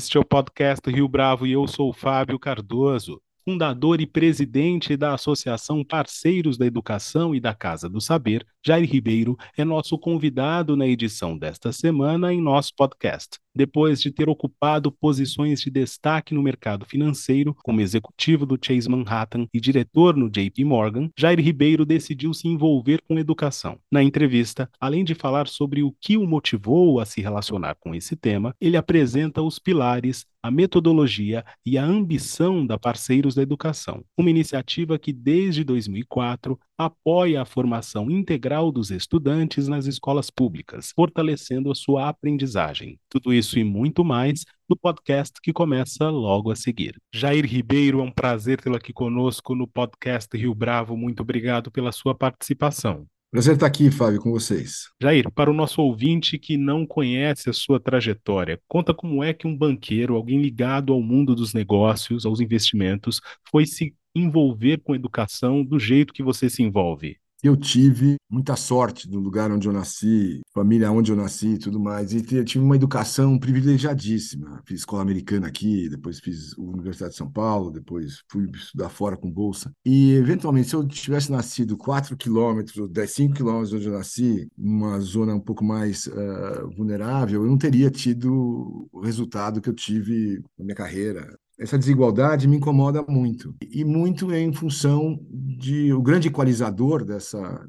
Este 0.00 0.16
é 0.16 0.20
o 0.20 0.24
podcast 0.24 0.90
Rio 0.90 1.06
Bravo 1.06 1.46
e 1.46 1.52
eu 1.52 1.68
sou 1.68 1.92
Fábio 1.92 2.38
Cardoso 2.38 3.20
fundador 3.44 4.00
e 4.00 4.06
presidente 4.06 4.96
da 4.96 5.12
Associação 5.12 5.84
Parceiros 5.84 6.56
da 6.56 6.64
Educação 6.64 7.34
e 7.34 7.40
da 7.40 7.52
Casa 7.52 7.88
do 7.88 8.00
Saber, 8.00 8.46
Jair 8.64 8.88
Ribeiro 8.88 9.36
é 9.58 9.64
nosso 9.64 9.98
convidado 9.98 10.76
na 10.76 10.86
edição 10.86 11.36
desta 11.36 11.72
semana 11.72 12.32
em 12.32 12.40
nosso 12.40 12.72
podcast. 12.76 13.38
Depois 13.54 14.00
de 14.00 14.10
ter 14.10 14.28
ocupado 14.28 14.92
posições 14.92 15.60
de 15.60 15.70
destaque 15.70 16.34
no 16.34 16.42
mercado 16.42 16.84
financeiro, 16.84 17.54
como 17.62 17.80
executivo 17.80 18.46
do 18.46 18.58
Chase 18.60 18.88
Manhattan 18.88 19.46
e 19.52 19.60
diretor 19.60 20.16
no 20.16 20.30
JP 20.30 20.64
Morgan, 20.64 21.10
Jair 21.18 21.40
Ribeiro 21.40 21.84
decidiu 21.84 22.32
se 22.32 22.48
envolver 22.48 23.02
com 23.02 23.18
educação. 23.18 23.78
Na 23.90 24.02
entrevista, 24.02 24.70
além 24.80 25.04
de 25.04 25.14
falar 25.14 25.48
sobre 25.48 25.82
o 25.82 25.94
que 26.00 26.16
o 26.16 26.26
motivou 26.26 27.00
a 27.00 27.06
se 27.06 27.20
relacionar 27.20 27.76
com 27.80 27.94
esse 27.94 28.16
tema, 28.16 28.54
ele 28.60 28.76
apresenta 28.76 29.42
os 29.42 29.58
pilares 29.58 30.26
a 30.42 30.50
metodologia 30.50 31.44
e 31.64 31.76
a 31.76 31.84
ambição 31.84 32.66
da 32.66 32.78
Parceiros 32.78 33.34
da 33.34 33.42
Educação, 33.42 34.02
uma 34.16 34.30
iniciativa 34.30 34.98
que 34.98 35.12
desde 35.12 35.62
2004 35.64 36.58
apoia 36.84 37.42
a 37.42 37.44
formação 37.44 38.10
integral 38.10 38.72
dos 38.72 38.90
estudantes 38.90 39.68
nas 39.68 39.84
escolas 39.84 40.30
públicas, 40.30 40.92
fortalecendo 40.96 41.70
a 41.70 41.74
sua 41.74 42.08
aprendizagem. 42.08 42.98
Tudo 43.10 43.34
isso 43.34 43.58
e 43.58 43.64
muito 43.64 44.02
mais 44.02 44.46
no 44.66 44.74
podcast 44.74 45.38
que 45.42 45.52
começa 45.52 46.08
logo 46.08 46.50
a 46.50 46.56
seguir. 46.56 46.96
Jair 47.14 47.44
Ribeiro, 47.44 48.00
é 48.00 48.02
um 48.02 48.10
prazer 48.10 48.62
tê-lo 48.62 48.76
aqui 48.76 48.94
conosco 48.94 49.54
no 49.54 49.66
podcast 49.66 50.34
Rio 50.34 50.54
Bravo. 50.54 50.96
Muito 50.96 51.20
obrigado 51.20 51.70
pela 51.70 51.92
sua 51.92 52.14
participação. 52.14 53.06
Prazer 53.30 53.54
estar 53.54 53.66
aqui, 53.66 53.90
Fábio, 53.92 54.20
com 54.20 54.32
vocês. 54.32 54.88
Jair, 55.00 55.30
para 55.30 55.50
o 55.50 55.54
nosso 55.54 55.80
ouvinte 55.82 56.36
que 56.36 56.56
não 56.56 56.84
conhece 56.84 57.48
a 57.48 57.52
sua 57.52 57.78
trajetória, 57.78 58.58
conta 58.66 58.92
como 58.92 59.22
é 59.22 59.32
que 59.32 59.46
um 59.46 59.56
banqueiro, 59.56 60.16
alguém 60.16 60.40
ligado 60.40 60.92
ao 60.92 61.00
mundo 61.00 61.34
dos 61.34 61.54
negócios, 61.54 62.26
aos 62.26 62.40
investimentos, 62.40 63.20
foi 63.48 63.66
se 63.66 63.94
envolver 64.14 64.78
com 64.82 64.94
educação 64.94 65.64
do 65.64 65.78
jeito 65.78 66.12
que 66.12 66.22
você 66.22 66.48
se 66.48 66.62
envolve? 66.62 67.18
Eu 67.42 67.56
tive 67.56 68.16
muita 68.28 68.54
sorte 68.54 69.08
do 69.08 69.18
lugar 69.18 69.50
onde 69.50 69.66
eu 69.66 69.72
nasci, 69.72 70.40
família 70.52 70.92
onde 70.92 71.10
eu 71.10 71.16
nasci 71.16 71.54
e 71.54 71.58
tudo 71.58 71.80
mais. 71.80 72.12
E 72.12 72.22
tive 72.44 72.62
uma 72.62 72.76
educação 72.76 73.38
privilegiadíssima. 73.38 74.62
Fiz 74.66 74.80
escola 74.80 75.00
americana 75.00 75.46
aqui, 75.46 75.88
depois 75.88 76.20
fiz 76.20 76.52
Universidade 76.58 77.12
de 77.12 77.16
São 77.16 77.30
Paulo, 77.30 77.70
depois 77.70 78.22
fui 78.30 78.46
estudar 78.52 78.90
fora 78.90 79.16
com 79.16 79.30
bolsa. 79.30 79.72
E, 79.86 80.12
eventualmente, 80.12 80.68
se 80.68 80.76
eu 80.76 80.86
tivesse 80.86 81.32
nascido 81.32 81.78
4 81.78 82.14
quilômetros 82.14 82.76
ou 82.76 82.86
10, 82.86 83.10
5 83.10 83.34
quilômetros 83.34 83.72
onde 83.72 83.86
eu 83.86 83.92
nasci, 83.94 84.46
numa 84.56 85.00
zona 85.00 85.34
um 85.34 85.40
pouco 85.40 85.64
mais 85.64 86.08
uh, 86.08 86.68
vulnerável, 86.76 87.42
eu 87.42 87.48
não 87.48 87.56
teria 87.56 87.90
tido 87.90 88.86
o 88.92 89.00
resultado 89.00 89.62
que 89.62 89.70
eu 89.70 89.74
tive 89.74 90.42
na 90.58 90.64
minha 90.66 90.76
carreira 90.76 91.38
essa 91.60 91.78
desigualdade 91.78 92.48
me 92.48 92.56
incomoda 92.56 93.04
muito. 93.06 93.54
E 93.70 93.84
muito 93.84 94.32
em 94.32 94.50
função 94.52 95.20
de 95.30 95.92
o 95.92 96.00
grande 96.00 96.28
equalizador 96.28 97.04
dessa, 97.04 97.66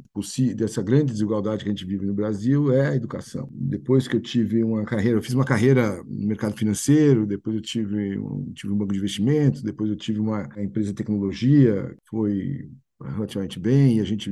dessa 0.55 0.81
grande 0.81 1.11
desigualdade 1.11 1.63
que 1.63 1.69
a 1.69 1.73
gente 1.73 1.85
vive 1.85 2.05
no 2.05 2.13
Brasil 2.13 2.71
é 2.71 2.89
a 2.89 2.95
educação. 2.95 3.49
Depois 3.51 4.07
que 4.07 4.15
eu 4.15 4.21
tive 4.21 4.63
uma 4.63 4.85
carreira, 4.85 5.17
eu 5.17 5.21
fiz 5.21 5.33
uma 5.33 5.43
carreira 5.43 6.01
no 6.07 6.27
mercado 6.27 6.55
financeiro, 6.55 7.27
depois 7.27 7.55
eu 7.55 7.61
tive 7.61 8.17
tive 8.53 8.73
um 8.73 8.77
banco 8.77 8.93
de 8.93 8.99
investimentos, 8.99 9.61
depois 9.61 9.89
eu 9.89 9.97
tive 9.97 10.19
uma 10.19 10.47
empresa 10.57 10.89
de 10.89 10.95
tecnologia, 10.95 11.93
foi 12.09 12.69
relativamente 13.03 13.59
bem, 13.59 13.97
e 13.97 13.99
a 13.99 14.03
gente 14.03 14.31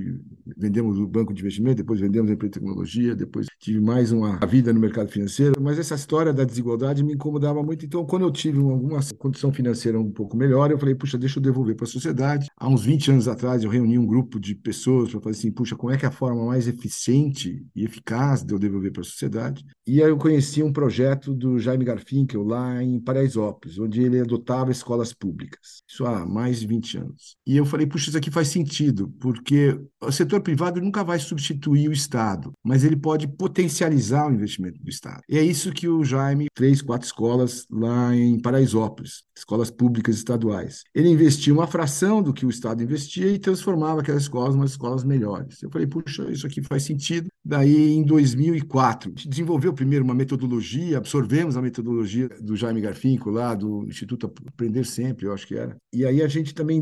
vendemos 0.58 1.00
o 1.00 1.08
banco 1.08 1.34
de 1.34 1.42
investimento, 1.42 1.78
depois 1.78 2.00
vendemos 2.00 2.30
a 2.30 2.34
empresa 2.34 2.52
de 2.52 2.60
tecnologia, 2.60 3.16
depois 3.16 3.48
tive 3.60 3.80
mais 3.80 4.12
uma 4.12 4.38
vida 4.46 4.72
no 4.74 4.80
mercado 4.80 5.12
financeiro, 5.12 5.62
mas 5.62 5.78
essa 5.80 5.96
história 5.96 6.34
da 6.34 6.44
desigualdade 6.44 7.04
me 7.04 7.14
incomodava 7.14 7.62
muito. 7.64 7.86
Então, 7.86 8.06
quando 8.06 8.24
eu 8.24 8.32
tive 8.32 8.60
alguma 8.60 9.00
condição 9.18 9.52
financeira 9.52 10.00
um 10.00 10.12
pouco 10.12 10.38
melhor, 10.38 10.72
eu 10.72 10.80
falei, 10.80 10.96
puxa, 10.96 11.18
deixa 11.18 11.40
eu 11.40 11.44
devolver 11.44 11.76
para 11.76 11.86
a 11.86 11.90
sociedade. 11.90 12.48
Há 12.58 12.68
uns 12.68 12.84
20 12.84 13.12
anos 13.12 13.28
atrás, 13.28 13.64
eu 13.64 13.70
reuni 13.70 13.98
um 13.98 14.06
grupo 14.06 14.40
de 14.40 14.56
pessoas 14.56 15.12
para 15.12 15.20
falar 15.20 15.32
assim, 15.32 15.52
puxa, 15.52 15.76
como 15.76 15.92
é 15.94 15.98
que 15.98 16.06
é 16.06 16.08
a 16.08 16.12
forma 16.12 16.46
mais 16.46 16.68
eficiente 16.68 17.66
e 17.76 17.84
eficaz 17.84 18.44
de 18.44 18.54
eu 18.54 18.60
devolver 18.60 18.92
para 18.92 19.02
a 19.02 19.06
sociedade? 19.06 19.66
E 19.86 20.02
aí 20.04 20.10
eu 20.10 20.18
conheci 20.18 20.62
um 20.62 20.72
projeto 20.72 21.34
do 21.34 21.60
Jaime 21.60 21.86
Garfinkel 21.86 22.44
lá 22.44 22.84
em 22.84 23.00
Paraisópolis, 23.00 23.80
onde 23.80 24.02
ele 24.02 24.20
adotava 24.20 24.72
escolas 24.72 25.14
públicas. 25.14 25.82
Isso 25.88 26.06
há 26.06 26.26
mais 26.26 26.60
de 26.60 26.68
20 26.68 26.98
anos. 26.98 27.38
E 27.46 27.58
eu 27.58 27.66
falei, 27.66 27.88
puxa, 27.88 28.10
isso 28.10 28.18
aqui 28.18 28.30
faz 28.30 28.50
sentido, 28.50 29.10
porque 29.20 29.80
o 30.02 30.12
setor 30.12 30.39
privado 30.42 30.82
nunca 30.82 31.04
vai 31.04 31.20
substituir 31.20 31.90
o 31.90 31.94
Estado, 31.94 32.52
mas 32.64 32.84
ele 32.84 32.96
pode 32.96 33.28
potencializar 33.28 34.28
o 34.28 34.34
investimento 34.34 34.82
do 34.82 34.90
Estado. 34.90 35.22
E 35.28 35.38
é 35.38 35.44
isso 35.44 35.72
que 35.72 35.88
o 35.88 36.04
Jaime, 36.04 36.48
três, 36.54 36.82
quatro 36.82 37.06
escolas 37.06 37.66
lá 37.70 38.16
em 38.16 38.40
Paraisópolis, 38.40 39.24
escolas 39.38 39.72
públicas 39.72 40.16
estaduais. 40.16 40.84
Ele 40.94 41.10
investia 41.10 41.54
uma 41.54 41.68
fração 41.68 42.22
do 42.22 42.34
que 42.34 42.46
o 42.46 42.50
Estado 42.50 42.84
investia 42.84 43.28
e 43.28 43.40
transformava 43.40 44.02
aquelas 44.02 44.24
escolas 44.24 44.56
em 44.56 44.64
escolas 44.64 45.04
melhores. 45.04 45.62
Eu 45.64 45.70
falei, 45.70 45.88
puxa, 45.88 46.30
isso 46.30 46.46
aqui 46.46 46.62
faz 46.62 46.84
sentido. 46.84 47.30
Daí, 47.44 47.94
em 47.94 48.04
2004, 48.04 49.10
a 49.10 49.12
gente 49.12 49.30
desenvolveu 49.30 49.74
primeiro 49.74 50.04
uma 50.04 50.14
metodologia, 50.14 50.98
absorvemos 50.98 51.58
a 51.58 51.62
metodologia 51.62 52.30
do 52.42 52.56
Jaime 52.56 52.82
Garfinco 52.82 53.30
lá, 53.30 53.56
do 53.56 53.86
Instituto 53.88 54.32
Aprender 54.48 54.86
Sempre, 54.86 55.26
eu 55.26 55.34
acho 55.34 55.48
que 55.48 55.56
era. 55.56 55.76
E 55.94 56.06
aí 56.06 56.22
a 56.22 56.28
gente 56.28 56.54
também 56.54 56.82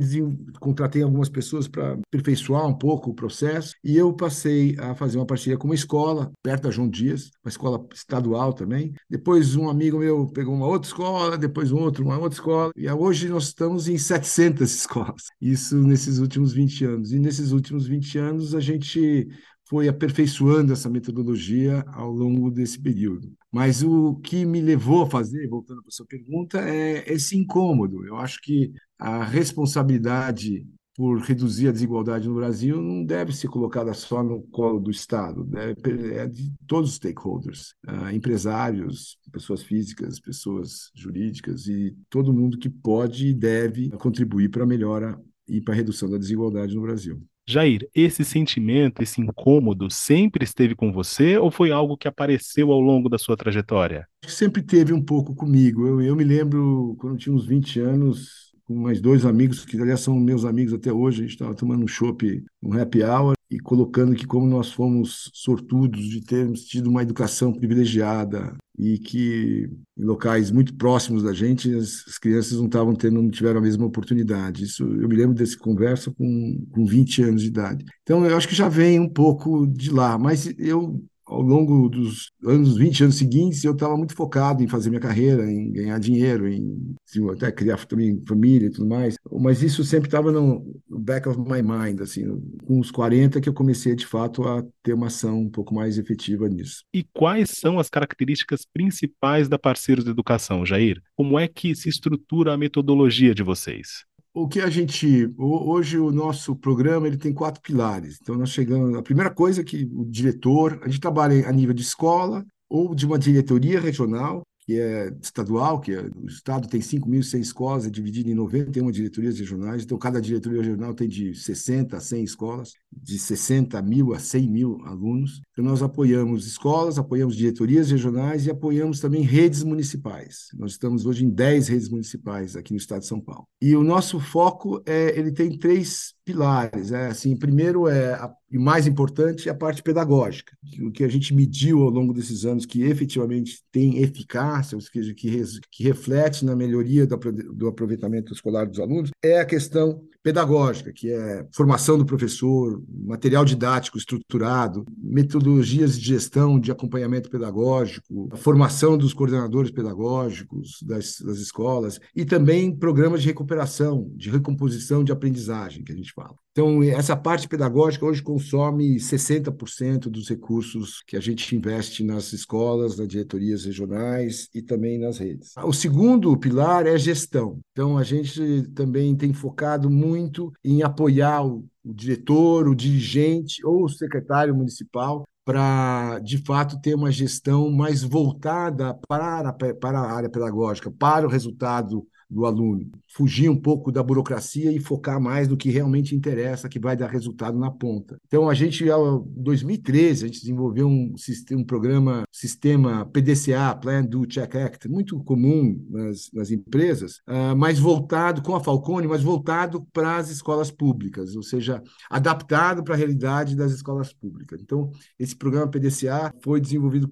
contratei 0.60 1.04
algumas 1.04 1.30
pessoas 1.30 1.68
para 1.68 1.98
aperfeiçoar 2.08 2.68
um 2.68 2.74
pouco 2.74 3.12
o 3.12 3.14
processo, 3.14 3.47
e 3.84 3.98
eu 3.98 4.14
passei 4.14 4.76
a 4.80 4.96
fazer 4.96 5.18
uma 5.18 5.26
parceria 5.26 5.58
com 5.58 5.68
uma 5.68 5.76
escola, 5.76 6.32
perto 6.42 6.64
da 6.64 6.72
João 6.72 6.90
Dias, 6.90 7.32
uma 7.44 7.50
escola 7.50 7.86
estadual 7.94 8.54
também. 8.54 8.94
Depois 9.10 9.56
um 9.56 9.70
amigo 9.70 10.00
meu 10.00 10.28
pegou 10.28 10.54
uma 10.54 10.68
outra 10.68 10.88
escola, 10.88 11.38
depois 11.38 11.72
um 11.72 11.80
outro, 11.80 12.04
uma 12.04 12.18
outra 12.18 12.38
escola, 12.38 12.72
e 12.76 12.90
hoje 12.90 13.30
nós 13.30 13.46
estamos 13.46 13.88
em 13.88 13.98
700 13.98 14.70
escolas. 14.74 15.24
Isso 15.42 15.76
nesses 15.78 16.20
últimos 16.20 16.54
20 16.54 16.86
anos. 16.86 17.12
E 17.12 17.20
nesses 17.20 17.52
últimos 17.52 17.88
20 17.88 18.18
anos 18.18 18.56
a 18.56 18.60
gente 18.60 19.28
foi 19.70 19.88
aperfeiçoando 19.88 20.72
essa 20.72 20.90
metodologia 20.90 21.84
ao 21.88 22.10
longo 22.12 22.50
desse 22.50 22.80
período. 22.80 23.32
Mas 23.52 23.84
o 23.84 24.16
que 24.16 24.46
me 24.46 24.62
levou 24.62 25.04
a 25.04 25.10
fazer, 25.10 25.48
voltando 25.48 25.82
para 25.82 25.90
a 25.90 25.92
sua 25.92 26.06
pergunta, 26.06 26.60
é 26.60 27.12
esse 27.12 27.38
incômodo. 27.38 28.06
Eu 28.06 28.18
acho 28.18 28.40
que 28.42 28.72
a 28.98 29.24
responsabilidade 29.24 30.66
por 30.98 31.20
reduzir 31.20 31.68
a 31.68 31.72
desigualdade 31.72 32.28
no 32.28 32.34
Brasil 32.34 32.82
não 32.82 33.06
deve 33.06 33.32
ser 33.32 33.48
colocada 33.48 33.94
só 33.94 34.24
no 34.24 34.42
colo 34.48 34.80
do 34.80 34.90
Estado, 34.90 35.44
deve, 35.44 36.16
é 36.16 36.26
de 36.26 36.52
todos 36.66 36.90
os 36.90 36.96
stakeholders, 36.96 37.76
uh, 37.88 38.10
empresários, 38.12 39.20
pessoas 39.32 39.62
físicas, 39.62 40.20
pessoas 40.20 40.90
jurídicas 40.96 41.68
e 41.68 41.96
todo 42.10 42.34
mundo 42.34 42.58
que 42.58 42.68
pode 42.68 43.28
e 43.28 43.34
deve 43.34 43.92
contribuir 43.92 44.50
para 44.50 44.64
a 44.64 44.68
melhora 44.68 45.22
e 45.48 45.62
para 45.62 45.76
a 45.76 45.78
redução 45.78 46.10
da 46.10 46.18
desigualdade 46.18 46.74
no 46.74 46.82
Brasil. 46.82 47.22
Jair, 47.50 47.88
esse 47.96 48.26
sentimento, 48.26 49.02
esse 49.02 49.22
incômodo 49.22 49.90
sempre 49.90 50.44
esteve 50.44 50.76
com 50.76 50.92
você 50.92 51.38
ou 51.38 51.50
foi 51.50 51.72
algo 51.72 51.96
que 51.96 52.08
apareceu 52.08 52.74
ao 52.74 52.82
longo 52.82 53.08
da 53.08 53.18
sua 53.18 53.38
trajetória? 53.38 54.06
Sempre 54.26 54.62
teve 54.62 54.92
um 54.92 55.02
pouco 55.02 55.34
comigo. 55.34 55.88
Eu, 55.88 56.02
eu 56.02 56.16
me 56.16 56.26
lembro, 56.26 56.98
quando 57.00 57.14
eu 57.14 57.18
tinha 57.18 57.34
uns 57.34 57.46
20 57.46 57.80
anos, 57.80 58.47
com 58.68 58.76
mais 58.76 59.00
dois 59.00 59.26
amigos, 59.26 59.66
que 59.66 59.80
aliás 59.80 60.02
são 60.02 60.20
meus 60.20 60.44
amigos 60.44 60.74
até 60.74 60.92
hoje, 60.92 61.20
a 61.20 61.22
gente 61.24 61.34
estava 61.34 61.56
tomando 61.56 61.84
um 61.84 61.88
chopp, 61.88 62.44
um 62.62 62.74
happy 62.74 63.02
hour, 63.02 63.38
e 63.50 63.60
colocando 63.60 64.14
que 64.14 64.28
como 64.28 64.46
nós 64.46 64.72
fomos 64.72 65.32
sortudos 65.34 66.10
de 66.10 66.22
termos 66.22 66.66
tido 66.66 66.90
uma 66.90 67.02
educação 67.02 67.54
privilegiada 67.54 68.56
e 68.78 69.00
que 69.00 69.70
em 69.98 70.04
locais 70.04 70.52
muito 70.52 70.76
próximos 70.76 71.24
da 71.24 71.34
gente 71.34 71.74
as, 71.74 72.04
as 72.08 72.18
crianças 72.18 72.58
não 72.58 72.66
estavam 72.66 72.94
tendo, 72.94 73.22
não 73.22 73.30
tiveram 73.30 73.60
a 73.60 73.64
mesma 73.64 73.86
oportunidade. 73.86 74.66
Isso 74.66 74.84
eu 74.84 75.08
me 75.08 75.16
lembro 75.16 75.34
dessa 75.34 75.58
conversa 75.58 76.12
com, 76.12 76.66
com 76.72 76.86
20 76.86 77.24
anos 77.24 77.42
de 77.42 77.48
idade. 77.48 77.86
Então 78.04 78.26
eu 78.26 78.36
acho 78.36 78.48
que 78.48 78.56
já 78.56 78.68
vem 78.68 79.00
um 79.00 79.10
pouco 79.10 79.66
de 79.66 79.92
lá, 79.92 80.18
mas 80.18 80.54
eu 80.60 81.02
ao 81.28 81.42
longo 81.42 81.90
dos 81.90 82.32
anos, 82.46 82.78
20 82.78 83.04
anos 83.04 83.18
seguintes, 83.18 83.64
eu 83.64 83.74
estava 83.74 83.98
muito 83.98 84.16
focado 84.16 84.64
em 84.64 84.68
fazer 84.68 84.90
minha 84.90 85.02
carreira, 85.02 85.50
em 85.52 85.72
ganhar 85.72 86.00
dinheiro, 86.00 86.48
em 86.48 86.96
assim, 87.08 87.30
até 87.30 87.52
criar 87.52 87.86
também 87.86 88.22
família 88.28 88.68
e 88.68 88.72
tudo 88.72 88.88
mais. 88.88 89.16
Mas 89.32 89.62
isso 89.62 89.84
sempre 89.84 90.08
estava 90.08 90.32
no, 90.32 90.66
back 90.90 91.28
of 91.28 91.38
my 91.40 91.62
mind, 91.62 92.02
assim, 92.02 92.26
com 92.66 92.80
os 92.80 92.92
40 92.92 93.42
que 93.42 93.50
eu 93.50 93.54
comecei 93.54 93.96
de 93.96 94.06
fato 94.06 94.44
a 94.44 94.64
ter 94.82 94.94
uma 94.94 95.08
ação 95.08 95.42
um 95.42 95.50
pouco 95.50 95.74
mais 95.74 95.98
efetiva 95.98 96.48
nisso. 96.48 96.84
E 96.94 97.04
quais 97.14 97.52
são 97.52 97.78
as 97.78 97.90
características 97.90 98.66
principais 98.74 99.50
da 99.50 99.60
Parceiros 99.60 100.06
de 100.06 100.12
Educação, 100.12 100.66
Jair? 100.66 101.02
Como 101.16 101.38
é 101.38 101.48
que 101.48 101.76
se 101.76 101.90
estrutura 101.90 102.54
a 102.54 102.58
metodologia 102.58 103.36
de 103.36 103.44
vocês? 103.44 104.06
O 104.40 104.48
que 104.48 104.62
a 104.62 104.70
gente 104.70 105.34
hoje 105.36 105.98
o 105.98 106.12
nosso 106.12 106.56
programa 106.56 107.08
ele 107.08 107.18
tem 107.18 107.34
quatro 107.34 107.60
pilares. 107.60 108.20
Então 108.22 108.36
nós 108.36 108.52
chegamos 108.52 108.96
a 108.96 109.02
primeira 109.02 109.32
coisa 109.32 109.62
é 109.62 109.64
que 109.64 109.90
o 109.92 110.06
diretor 110.06 110.80
a 110.84 110.88
gente 110.88 111.02
trabalha 111.02 111.50
a 111.50 111.52
nível 111.52 111.74
de 111.74 111.82
escola 111.82 112.46
ou 112.70 112.94
de 112.94 113.04
uma 113.04 113.18
diretoria 113.18 113.80
regional 113.80 114.44
que 114.68 114.78
é 114.78 115.14
estadual, 115.22 115.80
que 115.80 115.94
é, 115.94 116.02
o 116.02 116.28
Estado 116.28 116.68
tem 116.68 116.82
5.100 116.82 117.40
escolas, 117.40 117.86
é 117.86 117.90
dividido 117.90 118.30
em 118.30 118.34
91 118.34 118.92
diretorias 118.92 119.40
regionais, 119.40 119.84
então 119.84 119.98
cada 119.98 120.20
diretoria 120.20 120.62
regional 120.62 120.94
tem 120.94 121.08
de 121.08 121.34
60 121.34 121.96
a 121.96 122.02
100 122.02 122.24
escolas, 122.26 122.74
de 122.92 123.18
60 123.18 123.82
mil 123.82 124.14
a 124.14 124.20
100 124.20 124.50
mil 124.50 124.82
alunos. 124.84 125.40
Então 125.54 125.64
nós 125.64 125.82
apoiamos 125.82 126.46
escolas, 126.46 127.00
apoiamos 127.00 127.38
diretorias 127.38 127.90
regionais 127.90 128.46
e 128.46 128.52
apoiamos 128.52 129.00
também 129.00 129.22
redes 129.22 129.64
municipais. 129.64 130.50
Nós 130.54 130.72
estamos 130.72 131.06
hoje 131.06 131.24
em 131.24 131.30
10 131.30 131.70
redes 131.70 131.88
municipais 131.88 132.58
aqui 132.58 132.74
no 132.74 132.78
estado 132.78 133.00
de 133.00 133.08
São 133.08 133.22
Paulo. 133.22 133.48
E 133.62 133.74
o 133.74 133.84
nosso 133.84 134.20
foco, 134.20 134.84
é, 134.86 135.18
ele 135.18 135.32
tem 135.32 135.58
três 135.58 136.14
pilares. 136.28 136.92
É, 136.92 137.08
assim, 137.08 137.38
primeiro 137.38 137.88
é 137.88 138.20
e 138.52 138.58
mais 138.58 138.88
importante 138.88 139.50
é 139.50 139.52
a 139.52 139.56
parte 139.56 139.84
pedagógica, 139.84 140.58
o 140.80 140.90
que 140.90 141.04
a 141.04 141.08
gente 141.10 141.34
mediu 141.34 141.84
ao 141.84 141.90
longo 141.90 142.14
desses 142.14 142.46
anos 142.46 142.66
que 142.66 142.84
efetivamente 142.84 143.62
tem 143.72 144.02
eficácia, 144.02 144.76
ou 144.76 144.82
seja, 144.82 145.14
que, 145.14 145.30
res, 145.30 145.60
que 145.70 145.84
reflete 145.84 146.46
na 146.46 146.56
melhoria 146.56 147.06
do, 147.06 147.18
do 147.18 147.68
aproveitamento 147.68 148.34
escolar 148.34 148.66
dos 148.66 148.80
alunos, 148.80 149.12
é 149.22 149.40
a 149.40 149.46
questão 149.46 150.02
pedagógica, 150.28 150.92
que 150.92 151.10
é 151.10 151.48
formação 151.54 151.98
do 151.98 152.06
professor, 152.06 152.84
material 152.94 153.46
didático 153.46 153.98
estruturado, 153.98 154.86
metodologias 155.02 155.98
de 155.98 156.06
gestão, 156.06 156.60
de 156.60 156.70
acompanhamento 156.70 157.30
pedagógico, 157.30 158.28
a 158.34 158.36
formação 158.36 158.98
dos 158.98 159.14
coordenadores 159.14 159.72
pedagógicos 159.72 160.84
das, 160.84 161.22
das 161.22 161.38
escolas 161.38 161.98
e 162.14 162.26
também 162.26 162.76
programas 162.76 163.22
de 163.22 163.30
recuperação, 163.30 164.12
de 164.18 164.30
recomposição 164.30 165.02
de 165.02 165.14
aprendizagem, 165.14 165.82
que 165.82 165.94
a 165.94 165.96
gente 165.96 166.12
fala. 166.12 166.36
Então, 166.58 166.82
essa 166.82 167.16
parte 167.16 167.48
pedagógica 167.48 168.04
hoje 168.04 168.24
consome 168.24 168.96
60% 168.96 170.10
dos 170.10 170.28
recursos 170.28 171.04
que 171.06 171.16
a 171.16 171.20
gente 171.20 171.56
investe 171.56 172.04
nas 172.04 172.34
escolas, 172.34 172.98
nas 172.98 173.08
diretorias 173.08 173.64
regionais 173.64 174.50
e 174.56 174.64
também 174.64 174.98
nas 174.98 175.20
redes. 175.20 175.54
O 175.64 175.72
segundo 175.72 176.36
pilar 176.36 176.88
é 176.88 176.98
gestão. 176.98 177.60
Então, 177.72 177.96
a 177.96 178.04
gente 178.04 178.64
também 178.74 179.16
tem 179.16 179.34
focado 179.34 179.88
muito 179.88 180.52
em 180.66 180.82
apoiar 180.82 181.46
o, 181.46 181.64
diretor, 181.86 182.68
o 182.68 182.74
dirigente 182.74 183.64
ou 183.64 183.84
o 183.84 183.90
secretário 183.90 184.56
municipal 184.56 185.28
para, 185.46 186.18
de 186.24 186.40
fato, 186.40 186.82
ter 186.82 186.96
uma 186.96 187.12
gestão 187.12 187.70
mais 187.70 188.02
voltada 188.02 188.96
para, 189.08 189.54
para 189.54 190.00
a 190.00 190.12
área 190.12 190.30
pedagógica, 190.30 190.90
para 190.90 191.28
o 191.28 191.30
resultado 191.30 192.04
do 192.30 192.46
aluno, 192.46 192.90
fugir 193.08 193.50
um 193.50 193.56
pouco 193.56 193.92
da 193.92 194.04
burocracia 194.04 194.72
e 194.72 194.80
focar 194.80 195.20
mais 195.20 195.48
no 195.48 195.56
que 195.56 195.70
realmente 195.70 196.16
interessa, 196.16 196.68
que 196.68 196.80
vai 196.80 196.96
dar 196.96 197.08
resultado 197.08 197.58
na 197.58 197.72
ponta. 197.72 198.18
Então, 198.28 198.50
a 198.50 198.54
gente, 198.54 198.84
em 198.84 199.44
2013, 199.44 200.26
a 200.26 200.28
gente 200.28 200.42
desenvolveu 200.42 200.88
um, 200.88 201.14
um 201.54 201.64
programa, 201.64 202.24
sistema 202.32 203.06
PDCA, 203.06 203.76
Plan, 203.76 204.04
Do, 204.04 204.26
Check, 204.26 204.56
Act, 204.56 204.90
muito 204.90 205.24
comum 205.24 205.80
nas, 205.90 206.30
nas 206.34 206.52
empresas, 206.52 207.18
uh, 207.28 207.56
mas 207.56 207.80
voltado, 207.80 208.42
com 208.42 208.56
a 208.56 208.60
Falcone, 208.60 209.08
mas 209.08 209.24
voltado 209.24 209.86
para 209.94 210.18
as 210.18 210.30
escolas 210.30 210.70
públicas, 210.70 211.36
ou 211.36 211.44
seja, 211.44 211.82
adaptado 212.10 212.84
para 212.84 212.94
a 212.94 212.98
realidade 212.98 213.56
das 213.56 213.72
escolas 213.72 214.14
públicas. 214.14 214.62
Então, 214.62 214.92
esse 215.18 215.36
programa 215.36 215.70
PDCA 215.70 216.34
foi 216.42 216.60
desenvolvido 216.60 217.10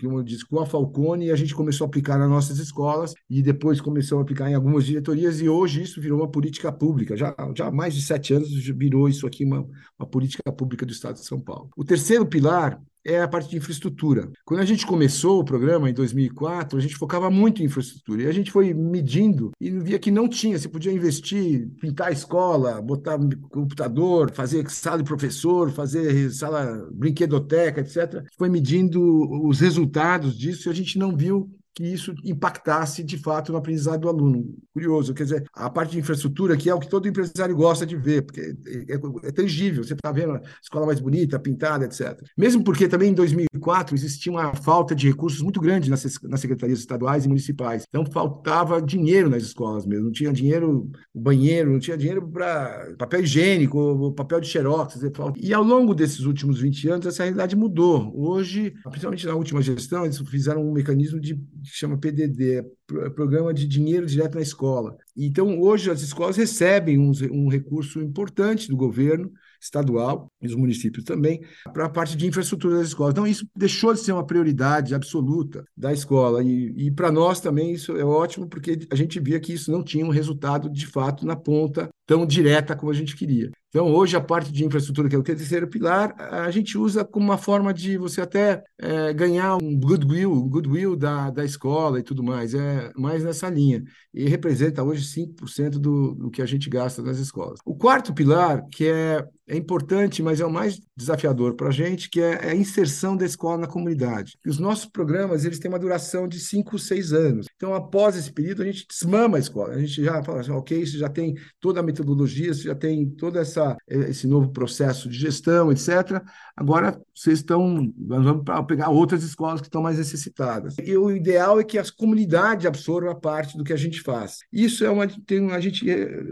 como 0.00 0.18
eu 0.18 0.22
disse, 0.22 0.44
com 0.44 0.58
a 0.60 0.66
Falcone, 0.66 1.26
e 1.26 1.30
a 1.30 1.36
gente 1.36 1.54
começou 1.54 1.84
a 1.84 1.88
aplicar 1.88 2.18
nas 2.18 2.28
nossas 2.28 2.58
escolas 2.58 3.14
e 3.30 3.42
depois 3.42 3.80
começou 3.80 4.18
a 4.18 4.22
aplicar 4.22 4.50
em 4.50 4.54
algumas 4.58 4.84
diretorias, 4.84 5.40
e 5.40 5.48
hoje 5.48 5.82
isso 5.82 6.00
virou 6.00 6.20
uma 6.20 6.30
política 6.30 6.70
pública. 6.70 7.16
Já, 7.16 7.34
já 7.54 7.66
há 7.66 7.70
mais 7.70 7.94
de 7.94 8.02
sete 8.02 8.34
anos 8.34 8.50
virou 8.50 9.08
isso 9.08 9.26
aqui 9.26 9.44
uma, 9.44 9.66
uma 9.98 10.06
política 10.06 10.52
pública 10.52 10.84
do 10.84 10.92
Estado 10.92 11.14
de 11.14 11.24
São 11.24 11.40
Paulo. 11.40 11.70
O 11.76 11.84
terceiro 11.84 12.26
pilar 12.26 12.80
é 13.04 13.22
a 13.22 13.28
parte 13.28 13.48
de 13.48 13.56
infraestrutura. 13.56 14.30
Quando 14.44 14.60
a 14.60 14.64
gente 14.64 14.86
começou 14.86 15.40
o 15.40 15.44
programa 15.44 15.88
em 15.88 15.94
2004, 15.94 16.78
a 16.78 16.80
gente 16.80 16.96
focava 16.96 17.30
muito 17.30 17.62
em 17.62 17.64
infraestrutura 17.64 18.22
e 18.22 18.26
a 18.26 18.32
gente 18.32 18.50
foi 18.50 18.74
medindo 18.74 19.52
e 19.60 19.70
via 19.70 19.98
que 19.98 20.10
não 20.10 20.28
tinha. 20.28 20.58
Você 20.58 20.68
podia 20.68 20.92
investir, 20.92 21.68
pintar 21.80 22.08
a 22.08 22.12
escola, 22.12 22.82
botar 22.82 23.18
computador, 23.50 24.30
fazer 24.32 24.68
sala 24.70 24.98
de 24.98 25.04
professor, 25.04 25.70
fazer 25.70 26.30
sala 26.30 26.86
brinquedoteca, 26.92 27.80
etc. 27.80 28.24
Foi 28.36 28.48
medindo 28.48 29.00
os 29.46 29.60
resultados 29.60 30.36
disso 30.36 30.68
e 30.68 30.70
a 30.70 30.74
gente 30.74 30.98
não 30.98 31.16
viu 31.16 31.50
que 31.74 31.84
isso 31.84 32.14
impactasse 32.24 33.04
de 33.04 33.16
fato 33.18 33.52
no 33.52 33.58
aprendizado 33.58 34.00
do 34.00 34.08
aluno. 34.08 34.44
Curioso, 34.72 35.14
quer 35.14 35.24
dizer, 35.24 35.44
a 35.54 35.70
parte 35.70 35.92
de 35.92 35.98
infraestrutura, 35.98 36.56
que 36.56 36.68
é 36.68 36.74
o 36.74 36.80
que 36.80 36.88
todo 36.88 37.08
empresário 37.08 37.54
gosta 37.54 37.86
de 37.86 37.96
ver, 37.96 38.22
porque 38.22 38.40
é, 38.40 38.94
é, 38.94 39.28
é 39.28 39.32
tangível, 39.32 39.84
você 39.84 39.94
está 39.94 40.10
vendo 40.10 40.32
a 40.32 40.42
escola 40.62 40.86
mais 40.86 41.00
bonita, 41.00 41.38
pintada, 41.38 41.84
etc. 41.84 42.20
Mesmo 42.36 42.64
porque 42.64 42.88
também 42.88 43.10
em 43.10 43.14
2004 43.14 43.94
existia 43.94 44.32
uma 44.32 44.54
falta 44.54 44.94
de 44.94 45.08
recursos 45.08 45.40
muito 45.40 45.60
grande 45.60 45.88
nas, 45.88 46.04
nas 46.24 46.40
secretarias 46.40 46.80
estaduais 46.80 47.24
e 47.24 47.28
municipais. 47.28 47.84
Então 47.88 48.04
faltava 48.06 48.82
dinheiro 48.82 49.30
nas 49.30 49.42
escolas 49.42 49.86
mesmo, 49.86 50.06
não 50.06 50.12
tinha 50.12 50.32
dinheiro, 50.32 50.90
banheiro, 51.14 51.70
não 51.70 51.78
tinha 51.78 51.96
dinheiro 51.96 52.26
para 52.28 52.94
papel 52.98 53.22
higiênico, 53.22 54.12
papel 54.14 54.40
de 54.40 54.48
xerox. 54.48 54.98
E 55.36 55.54
ao 55.54 55.62
longo 55.62 55.94
desses 55.94 56.20
últimos 56.20 56.60
20 56.60 56.88
anos, 56.88 57.06
essa 57.06 57.22
realidade 57.22 57.56
mudou. 57.56 58.12
Hoje, 58.14 58.74
principalmente 58.84 59.26
na 59.26 59.34
última 59.34 59.62
gestão, 59.62 60.04
eles 60.04 60.18
fizeram 60.18 60.68
um 60.68 60.72
mecanismo 60.72 61.20
de 61.20 61.38
que 61.62 61.70
chama 61.70 61.98
PDD, 61.98 62.58
é 62.58 63.10
Programa 63.10 63.52
de 63.52 63.66
Dinheiro 63.66 64.06
Direto 64.06 64.36
na 64.36 64.40
Escola. 64.40 64.96
Então, 65.16 65.60
hoje, 65.60 65.90
as 65.90 66.00
escolas 66.00 66.36
recebem 66.36 66.98
um, 66.98 67.12
um 67.30 67.48
recurso 67.48 68.00
importante 68.00 68.68
do 68.68 68.76
governo 68.76 69.30
estadual 69.60 70.30
e 70.40 70.46
dos 70.46 70.56
municípios 70.56 71.04
também, 71.04 71.40
para 71.72 71.86
a 71.86 71.88
parte 71.88 72.16
de 72.16 72.26
infraestrutura 72.26 72.76
das 72.78 72.88
escolas. 72.88 73.12
Então, 73.12 73.26
isso 73.26 73.46
deixou 73.56 73.92
de 73.92 74.00
ser 74.00 74.12
uma 74.12 74.24
prioridade 74.24 74.94
absoluta 74.94 75.64
da 75.76 75.92
escola. 75.92 76.42
E, 76.42 76.72
e 76.76 76.90
para 76.90 77.10
nós 77.10 77.40
também 77.40 77.72
isso 77.72 77.96
é 77.96 78.04
ótimo, 78.04 78.48
porque 78.48 78.78
a 78.90 78.94
gente 78.94 79.18
via 79.20 79.40
que 79.40 79.52
isso 79.52 79.70
não 79.70 79.82
tinha 79.82 80.06
um 80.06 80.10
resultado 80.10 80.70
de 80.70 80.86
fato 80.86 81.26
na 81.26 81.36
ponta 81.36 81.88
tão 82.06 82.24
direta 82.24 82.76
como 82.76 82.90
a 82.90 82.94
gente 82.94 83.16
queria. 83.16 83.50
Então, 83.68 83.92
hoje, 83.92 84.16
a 84.16 84.20
parte 84.20 84.50
de 84.50 84.64
infraestrutura, 84.64 85.08
que 85.08 85.14
é 85.14 85.18
o 85.18 85.22
terceiro 85.22 85.68
pilar, 85.68 86.14
a 86.18 86.50
gente 86.50 86.78
usa 86.78 87.04
como 87.04 87.26
uma 87.26 87.36
forma 87.36 87.72
de 87.74 87.98
você 87.98 88.20
até 88.22 88.64
é, 88.78 89.12
ganhar 89.12 89.56
um 89.56 89.78
goodwill, 89.78 90.32
um 90.32 90.48
goodwill 90.48 90.96
da, 90.96 91.30
da 91.30 91.44
escola 91.44 92.00
e 92.00 92.02
tudo 92.02 92.22
mais. 92.22 92.54
É 92.54 92.90
mais 92.96 93.22
nessa 93.22 93.50
linha. 93.50 93.84
E 94.14 94.26
representa 94.26 94.82
hoje 94.82 95.04
5% 95.04 95.78
do, 95.78 96.14
do 96.14 96.30
que 96.30 96.40
a 96.40 96.46
gente 96.46 96.70
gasta 96.70 97.02
nas 97.02 97.18
escolas. 97.18 97.60
O 97.64 97.76
quarto 97.76 98.14
pilar, 98.14 98.64
que 98.70 98.86
é 98.86 99.22
é 99.48 99.56
importante, 99.56 100.22
mas 100.22 100.40
é 100.40 100.46
o 100.46 100.50
mais 100.50 100.78
desafiador 100.96 101.54
para 101.54 101.68
a 101.68 101.72
gente, 101.72 102.10
que 102.10 102.20
é 102.20 102.50
a 102.50 102.54
inserção 102.54 103.16
da 103.16 103.24
escola 103.24 103.58
na 103.58 103.66
comunidade. 103.66 104.38
E 104.44 104.48
os 104.48 104.58
nossos 104.58 104.86
programas 104.86 105.44
eles 105.44 105.58
têm 105.58 105.70
uma 105.70 105.78
duração 105.78 106.28
de 106.28 106.38
5, 106.38 106.78
6 106.78 107.12
anos. 107.12 107.46
Então, 107.56 107.74
após 107.74 108.16
esse 108.16 108.30
período, 108.30 108.62
a 108.62 108.66
gente 108.66 108.86
desmama 108.86 109.38
a 109.38 109.40
escola. 109.40 109.74
A 109.74 109.78
gente 109.78 110.04
já 110.04 110.22
fala 110.22 110.40
assim, 110.40 110.52
ok, 110.52 110.80
isso 110.80 110.98
já 110.98 111.08
tem 111.08 111.34
toda 111.58 111.80
a 111.80 111.82
metodologia, 111.82 112.50
isso 112.50 112.62
já 112.62 112.74
tem 112.74 113.08
todo 113.08 113.38
essa, 113.38 113.76
esse 113.88 114.26
novo 114.26 114.50
processo 114.50 115.08
de 115.08 115.18
gestão, 115.18 115.72
etc. 115.72 116.22
Agora, 116.56 117.00
vocês 117.18 117.40
estão, 117.40 117.92
nós 117.96 118.24
vamos 118.24 118.44
pegar 118.66 118.90
outras 118.90 119.24
escolas 119.24 119.60
que 119.60 119.66
estão 119.66 119.82
mais 119.82 119.98
necessitadas. 119.98 120.76
E 120.82 120.96
o 120.96 121.10
ideal 121.10 121.58
é 121.58 121.64
que 121.64 121.76
a 121.76 121.84
comunidade 121.96 122.66
absorva 122.66 123.14
parte 123.14 123.58
do 123.58 123.64
que 123.64 123.72
a 123.72 123.76
gente 123.76 124.00
faz. 124.00 124.38
Isso 124.52 124.84
é 124.84 124.90
uma, 124.90 125.06
tem, 125.06 125.50
a 125.50 125.60
gente, 125.60 125.90
é, 125.90 126.22